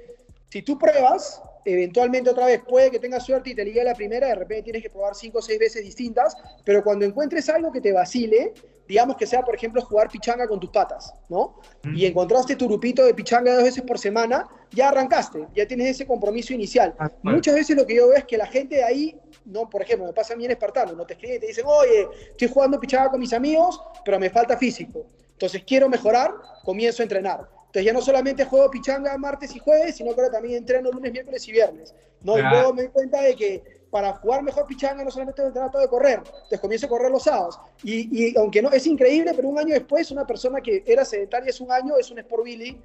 si 0.50 0.62
tú 0.62 0.78
pruebas, 0.78 1.42
eventualmente 1.64 2.30
otra 2.30 2.46
vez 2.46 2.60
puede 2.66 2.90
que 2.90 2.98
tengas 2.98 3.24
suerte 3.24 3.50
y 3.50 3.54
te 3.54 3.64
ligue 3.64 3.82
la 3.84 3.94
primera, 3.94 4.28
de 4.28 4.34
repente 4.34 4.64
tienes 4.64 4.82
que 4.82 4.90
probar 4.90 5.14
cinco 5.14 5.38
o 5.38 5.42
seis 5.42 5.58
veces 5.58 5.82
distintas, 5.82 6.36
pero 6.64 6.82
cuando 6.82 7.04
encuentres 7.04 7.48
algo 7.48 7.70
que 7.72 7.80
te 7.80 7.92
vacile, 7.92 8.52
digamos 8.88 9.16
que 9.16 9.26
sea, 9.26 9.42
por 9.42 9.54
ejemplo, 9.54 9.80
jugar 9.82 10.08
pichanga 10.08 10.48
con 10.48 10.58
tus 10.58 10.70
patas, 10.70 11.14
¿no? 11.28 11.60
Y 11.94 12.06
encontraste 12.06 12.56
tu 12.56 12.66
grupito 12.66 13.04
de 13.04 13.14
pichanga 13.14 13.54
dos 13.54 13.62
veces 13.62 13.84
por 13.84 13.98
semana, 13.98 14.48
ya 14.72 14.88
arrancaste, 14.88 15.46
ya 15.54 15.66
tienes 15.66 15.88
ese 15.88 16.06
compromiso 16.06 16.52
inicial. 16.52 16.94
Ah, 16.98 17.08
Muchas 17.22 17.54
veces 17.54 17.76
lo 17.76 17.86
que 17.86 17.94
yo 17.94 18.08
veo 18.08 18.16
es 18.16 18.24
que 18.24 18.36
la 18.36 18.46
gente 18.46 18.76
de 18.76 18.84
ahí, 18.84 19.16
no, 19.44 19.70
por 19.70 19.82
ejemplo, 19.82 20.06
me 20.06 20.12
pasa 20.12 20.34
a 20.34 20.36
mí 20.36 20.44
en 20.44 20.50
Espartano, 20.50 20.92
no 20.94 21.06
te 21.06 21.14
escriben 21.14 21.36
y 21.36 21.40
te 21.40 21.46
dicen, 21.46 21.64
oye, 21.68 22.08
estoy 22.32 22.48
jugando 22.48 22.80
pichanga 22.80 23.10
con 23.10 23.20
mis 23.20 23.32
amigos, 23.32 23.80
pero 24.04 24.18
me 24.18 24.28
falta 24.28 24.56
físico. 24.56 25.06
Entonces 25.32 25.62
quiero 25.64 25.88
mejorar, 25.88 26.34
comienzo 26.64 27.02
a 27.02 27.04
entrenar 27.04 27.59
entonces 27.70 27.84
ya 27.84 27.92
no 27.92 28.02
solamente 28.02 28.44
juego 28.44 28.68
pichanga 28.68 29.16
martes 29.16 29.54
y 29.54 29.60
jueves, 29.60 29.94
sino 29.94 30.12
que 30.12 30.20
ahora 30.20 30.32
también 30.32 30.56
entreno 30.56 30.90
lunes, 30.90 31.12
miércoles 31.12 31.46
y 31.46 31.52
viernes. 31.52 31.94
¿no? 32.20 32.36
Y 32.36 32.42
luego 32.42 32.74
me 32.74 32.82
di 32.82 32.88
cuenta 32.88 33.22
de 33.22 33.36
que 33.36 33.62
para 33.92 34.12
jugar 34.14 34.42
mejor 34.42 34.66
pichanga 34.66 35.04
no 35.04 35.10
solamente 35.12 35.40
tengo 35.40 35.70
todo 35.70 35.80
de 35.80 35.86
correr, 35.86 36.16
entonces 36.16 36.58
comienzo 36.58 36.86
a 36.86 36.88
correr 36.88 37.12
los 37.12 37.22
sábados. 37.22 37.60
Y, 37.84 38.36
aunque 38.36 38.60
no 38.60 38.72
es 38.72 38.88
increíble, 38.88 39.32
pero 39.36 39.48
un 39.48 39.56
año 39.56 39.72
después, 39.72 40.10
una 40.10 40.26
persona 40.26 40.60
que 40.60 40.82
era 40.84 41.04
sedentaria 41.04 41.50
hace 41.50 41.62
un 41.62 41.70
año 41.70 41.96
es 41.96 42.10
un 42.10 42.18
Sport 42.18 42.42
Billy 42.42 42.76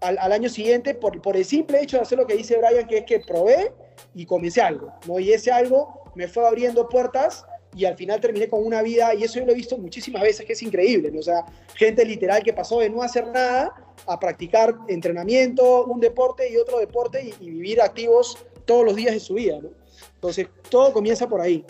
al, 0.00 0.16
al, 0.16 0.32
año 0.32 0.48
siguiente 0.48 0.94
por, 0.94 1.20
por 1.20 1.36
el 1.36 1.44
simple 1.44 1.82
hecho 1.82 1.98
de 1.98 2.04
hacer 2.04 2.16
lo 2.16 2.26
que 2.26 2.34
dice 2.34 2.56
Brian, 2.56 2.86
que 2.86 2.98
es 2.98 3.04
que 3.04 3.20
probé 3.20 3.72
y 4.14 4.24
comencé 4.24 4.62
algo. 4.62 4.90
¿no? 5.06 5.20
Y 5.20 5.34
ese 5.34 5.52
algo 5.52 6.04
me 6.14 6.28
fue 6.28 6.46
abriendo 6.46 6.88
puertas 6.88 7.44
y 7.76 7.84
al 7.84 7.96
final 7.96 8.20
terminé 8.20 8.48
con 8.48 8.64
una 8.64 8.82
vida, 8.82 9.14
y 9.14 9.22
eso 9.22 9.38
yo 9.38 9.46
lo 9.46 9.52
he 9.52 9.54
visto 9.54 9.78
muchísimas 9.78 10.22
veces, 10.22 10.44
que 10.44 10.54
es 10.54 10.62
increíble, 10.62 11.10
¿no? 11.10 11.20
o 11.20 11.22
sea, 11.22 11.44
gente 11.74 12.04
literal 12.04 12.42
que 12.42 12.52
pasó 12.52 12.80
de 12.80 12.90
no 12.90 13.02
hacer 13.02 13.28
nada 13.28 13.72
a 14.06 14.18
practicar 14.18 14.76
entrenamiento, 14.88 15.84
un 15.84 16.00
deporte 16.00 16.50
y 16.50 16.56
otro 16.56 16.78
deporte 16.78 17.34
y, 17.40 17.50
vivir 17.50 17.80
activos 17.80 18.38
todos 18.64 18.84
los 18.84 18.96
días 18.96 19.14
de 19.14 19.20
su 19.20 19.34
vida, 19.34 19.58
¿no? 19.62 19.70
Entonces, 20.14 20.48
todo 20.68 20.92
comienza 20.92 21.28
por 21.28 21.40
ahí. 21.40 21.64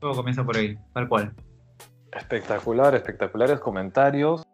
Todo 0.00 0.14
comienza 0.14 0.44
por 0.44 0.56
ahí, 0.56 0.76
tal 0.92 1.08
cual. 1.08 1.34
Espectacular, 2.12 2.94
espectaculares 2.94 3.60
comentarios. 3.60 4.46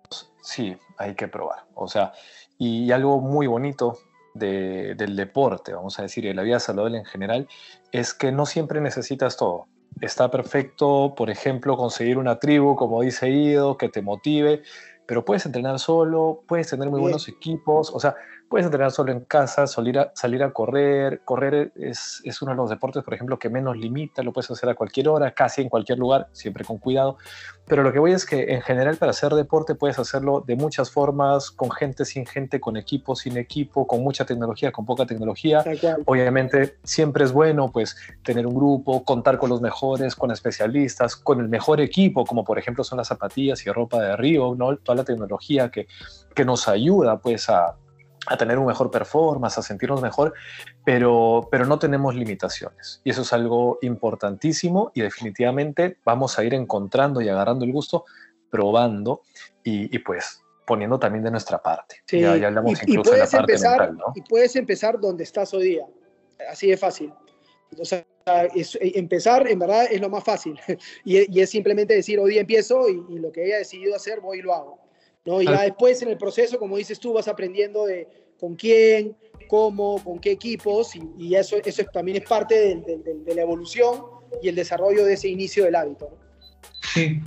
Sí, 0.43 0.77
hay 0.97 1.15
que 1.15 1.29
probar. 1.29 1.65
O 1.75 1.89
sea, 1.89 2.13
y 2.59 2.91
algo 2.93 3.21
muy 3.21 3.47
bonito 3.47 3.99
del 4.35 5.17
deporte, 5.17 5.73
vamos 5.73 5.99
a 5.99 6.03
decir, 6.03 6.25
y 6.25 6.29
de 6.29 6.35
la 6.35 6.43
vida 6.43 6.61
saludable 6.61 6.99
en 6.99 7.05
general, 7.05 7.49
es 7.91 8.15
que 8.15 8.31
no 8.31 8.47
siempre 8.47 8.81
necesitas 8.81 9.37
todo 9.37 9.67
está 10.01 10.31
perfecto, 10.31 11.15
por 11.17 11.31
ejemplo, 11.31 11.77
conseguir 11.77 12.19
una 12.19 12.39
tribu, 12.39 12.77
como 12.77 13.03
dice 13.03 13.29
Ido, 13.31 13.77
que 13.77 13.89
te 13.89 14.03
motive, 14.03 14.63
pero 15.09 15.25
puedes 15.25 15.47
entrenar 15.47 15.79
solo, 15.79 16.43
puedes 16.47 16.69
tener 16.69 16.91
muy 16.91 17.01
buenos 17.01 17.29
equipos, 17.29 17.91
o 17.95 17.99
sea, 17.99 18.15
Puedes 18.49 18.65
entrenar 18.65 18.91
solo 18.93 19.13
en 19.13 19.21
casa, 19.21 19.67
salir 19.67 19.99
a, 19.99 20.11
salir 20.15 20.43
a 20.43 20.53
correr. 20.53 21.21
Correr 21.25 21.71
es, 21.77 22.23
es, 22.25 22.41
uno 22.41 22.53
de 22.53 22.57
los 22.57 22.71
deportes, 22.71 23.05
por 23.05 23.13
ejemplo, 23.13 23.39
que 23.39 23.51
menos 23.51 23.77
limita, 23.77 24.23
lo 24.23 24.33
puedes 24.33 24.51
hacer 24.51 24.71
a 24.71 24.75
cualquier 24.75 25.09
hora, 25.09 25.33
casi 25.33 25.61
en 25.61 25.69
cualquier 25.69 25.99
lugar, 25.99 26.29
siempre 26.33 26.65
con 26.65 26.79
cuidado. 26.79 27.19
Pero 27.67 27.83
lo 27.83 27.93
que 27.93 27.99
voy 27.99 28.13
es 28.13 28.25
que 28.25 28.55
en 28.55 28.63
general 28.63 28.97
para 28.97 29.11
hacer 29.11 29.35
deporte 29.35 29.75
puedes 29.75 29.99
hacerlo 29.99 30.43
de 30.47 30.57
muchas 30.57 30.91
formas, 30.91 31.51
con 31.51 31.71
gente, 31.71 32.07
sin 32.07 32.25
gente, 32.25 32.59
con 32.59 32.79
equipo, 32.79 33.15
sin 33.15 33.37
equipo, 33.37 33.87
con 33.87 34.03
mucha 34.03 34.25
tecnología, 34.25 34.73
con 34.73 34.87
poca 34.87 35.05
tecnología. 35.05 35.63
Obviamente 36.07 36.79
siempre 36.85 37.25
es 37.25 37.33
bueno 37.33 37.71
pues 37.71 37.97
tener 38.23 38.47
un 38.47 38.55
grupo, 38.55 39.05
contar 39.05 39.37
con 39.37 39.51
los 39.51 39.61
mejores, 39.61 40.17
con 40.17 40.31
especialistas, 40.31 41.15
con 41.15 41.41
el 41.41 41.51
mejor 41.51 41.83
equipo, 41.83 42.25
como 42.25 42.43
por 42.45 42.59
ejemplo 42.59 42.83
son 42.83 42.97
las 42.97 43.09
zapatillas 43.09 43.67
y 43.67 43.71
ropa 43.71 44.01
de 44.01 44.17
Río, 44.17 44.55
¿no? 44.55 44.75
toda 44.79 44.97
la 44.97 45.05
tecnología 45.05 45.71
que, 45.71 45.87
que 46.35 46.47
nos 46.47 46.69
ayuda 46.69 47.19
pues 47.19 47.51
a, 47.51 47.77
a 48.29 48.37
tener 48.37 48.59
un 48.59 48.67
mejor 48.67 48.91
performance, 48.91 49.59
a 49.59 49.63
sentirnos 49.63 50.03
mejor, 50.03 50.35
pero, 50.85 51.49
pero 51.51 51.67
no 51.67 51.79
tenemos 51.79 52.15
limitaciones. 52.15 53.01
Y 53.05 53.11
eso 53.11 53.23
es 53.23 53.33
algo 53.33 53.79
importantísimo 53.83 54.93
y 54.95 55.01
definitivamente 55.01 55.99
vamos 56.05 56.39
a 56.39 56.45
ir 56.45 56.55
encontrando 56.55 57.21
y 57.21 57.29
agarrando 57.29 57.65
el 57.65 57.73
gusto, 57.73 58.05
probando 58.51 59.23
y, 59.65 59.99
pues 59.99 60.43
poniendo 60.67 60.99
también 60.99 61.25
de 61.25 61.31
nuestra 61.31 61.63
parte. 61.63 61.97
Ya, 62.13 62.33
hablamos 62.33 62.83
incluso 62.87 63.13
de 63.13 63.19
la 63.19 63.27
parte 63.27 63.53
empezar, 63.53 63.95
Y 64.15 64.21
puedes 64.23 64.55
empezar 64.55 65.01
donde 65.01 65.25
estás 65.25 65.55
hoy 65.55 65.65
día. 65.65 65.87
Así 66.51 66.69
de 66.69 66.77
fácil. 66.77 67.13
O 67.79 67.85
sea, 67.85 68.05
empezar 68.55 69.49
en 69.49 69.59
verdad 69.59 69.87
es 69.91 70.01
lo 70.01 70.11
más 70.11 70.25
fácil. 70.25 70.61
y, 71.05 71.41
es 71.41 71.51
simplemente 71.51 71.95
decir, 71.95 72.19
hoy 72.19 72.33
día 72.33 72.41
empiezo 72.43 72.89
y, 72.89 73.03
y 73.09 73.19
lo 73.19 73.33
que 73.33 73.45
haya 73.45 73.59
decidido 73.59 73.97
hacer, 73.97 74.21
voy 74.21 74.41
y 74.41 74.43
lo 74.43 74.55
hago. 74.55 74.88
¿No? 75.29 75.43
Y 75.43 75.45
ya 75.45 75.63
después 75.63 76.01
en 76.01 76.09
el 76.09 76.17
proceso, 76.17 76.59
como 76.59 76.79
dices 76.79 76.99
tú, 76.99 77.13
vas 77.13 77.29
aprendiendo 77.29 77.85
de 77.85 78.09
con 78.41 78.55
quién, 78.55 79.15
cómo, 79.49 80.03
con 80.03 80.19
qué 80.19 80.33
equipos, 80.33 80.97
y, 81.19 81.35
eso, 81.35 81.57
eso 81.63 81.85
también 81.93 82.23
es 82.23 82.29
parte 82.29 82.55
de, 82.55 83.35
la 83.35 83.43
evolución 83.43 84.01
y 84.43 84.49
el 84.49 84.55
desarrollo 84.55 85.05
de 85.05 85.13
ese 85.15 85.29
inicio 85.29 85.65
del 85.65 85.75
hábito. 85.75 86.11
Sí. 86.95 87.21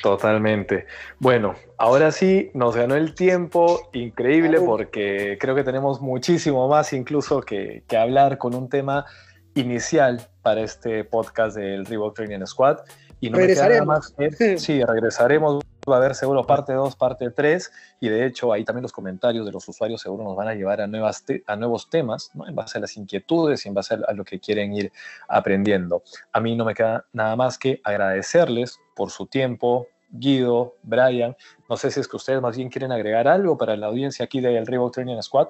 Totalmente. 0.00 0.86
Bueno, 1.18 1.54
ahora 1.76 2.12
sí, 2.12 2.50
nos 2.54 2.76
ganó 2.76 2.94
el 2.94 3.14
tiempo, 3.14 3.88
increíble, 3.92 4.60
porque 4.60 5.38
creo 5.40 5.54
que 5.54 5.64
tenemos 5.64 6.00
muchísimo 6.00 6.68
más 6.68 6.92
incluso 6.92 7.40
que, 7.40 7.82
que 7.88 7.96
hablar 7.96 8.38
con 8.38 8.54
un 8.54 8.68
tema 8.68 9.06
inicial 9.54 10.28
para 10.42 10.60
este 10.60 11.04
podcast 11.04 11.56
del 11.56 11.84
Reebok 11.86 12.14
Training 12.14 12.44
Squad. 12.46 12.78
Y 13.20 13.30
no 13.30 13.38
regresaremos. 13.38 13.86
más 13.86 14.14
sí, 14.60 14.84
regresaremos. 14.84 15.63
Va 15.90 15.96
a 15.96 15.98
haber 15.98 16.14
seguro 16.14 16.44
parte 16.46 16.72
2, 16.72 16.96
parte 16.96 17.30
3. 17.30 17.72
Y 18.00 18.08
de 18.08 18.26
hecho, 18.26 18.52
ahí 18.52 18.64
también 18.64 18.82
los 18.82 18.92
comentarios 18.92 19.44
de 19.44 19.52
los 19.52 19.68
usuarios 19.68 20.00
seguro 20.00 20.24
nos 20.24 20.36
van 20.36 20.48
a 20.48 20.54
llevar 20.54 20.80
a, 20.80 20.86
nuevas 20.86 21.24
a 21.46 21.56
nuevos 21.56 21.90
temas, 21.90 22.30
¿no? 22.34 22.46
en 22.48 22.54
base 22.54 22.78
a 22.78 22.80
las 22.80 22.96
inquietudes 22.96 23.64
y 23.64 23.68
en 23.68 23.74
base 23.74 23.94
a 23.94 24.12
lo 24.12 24.24
que 24.24 24.40
quieren 24.40 24.72
ir 24.72 24.92
aprendiendo. 25.28 26.02
A 26.32 26.40
mí 26.40 26.56
no 26.56 26.64
me 26.64 26.74
queda 26.74 27.04
nada 27.12 27.36
más 27.36 27.58
que 27.58 27.80
agradecerles 27.84 28.78
por 28.94 29.10
su 29.10 29.26
tiempo, 29.26 29.88
Guido, 30.10 30.76
Brian. 30.82 31.36
No 31.68 31.76
sé 31.76 31.90
si 31.90 32.00
es 32.00 32.08
que 32.08 32.16
ustedes 32.16 32.40
más 32.40 32.56
bien 32.56 32.68
quieren 32.68 32.92
agregar 32.92 33.28
algo 33.28 33.58
para 33.58 33.76
la 33.76 33.86
audiencia 33.86 34.24
aquí 34.24 34.40
del 34.40 34.66
Reebok 34.66 34.94
Training 34.94 35.20
Squad. 35.20 35.48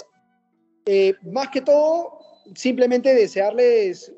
Eh, 0.86 1.14
más 1.22 1.48
que 1.48 1.60
todo, 1.60 2.18
simplemente 2.54 3.14
desearles 3.14 4.12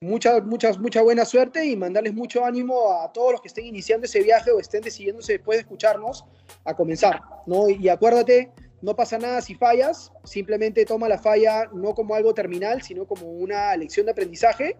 mucha, 0.00 0.40
mucha, 0.40 0.72
mucha 0.74 1.02
buena 1.02 1.24
suerte 1.24 1.64
y 1.64 1.76
mandarles 1.76 2.14
mucho 2.14 2.44
ánimo 2.44 2.92
a 3.02 3.12
todos 3.12 3.32
los 3.32 3.40
que 3.40 3.48
estén 3.48 3.66
iniciando 3.66 4.06
ese 4.06 4.22
viaje 4.22 4.50
o 4.50 4.60
estén 4.60 4.82
decidiéndose 4.82 5.34
después 5.34 5.56
de 5.56 5.62
escucharnos 5.62 6.24
a 6.64 6.74
comenzar, 6.74 7.20
¿no? 7.46 7.68
Y 7.68 7.88
acuérdate, 7.88 8.52
no 8.80 8.94
pasa 8.94 9.18
nada 9.18 9.42
si 9.42 9.54
fallas, 9.54 10.12
simplemente 10.24 10.84
toma 10.84 11.08
la 11.08 11.18
falla 11.18 11.68
no 11.72 11.94
como 11.94 12.14
algo 12.14 12.32
terminal, 12.32 12.82
sino 12.82 13.06
como 13.06 13.26
una 13.26 13.76
lección 13.76 14.06
de 14.06 14.12
aprendizaje 14.12 14.76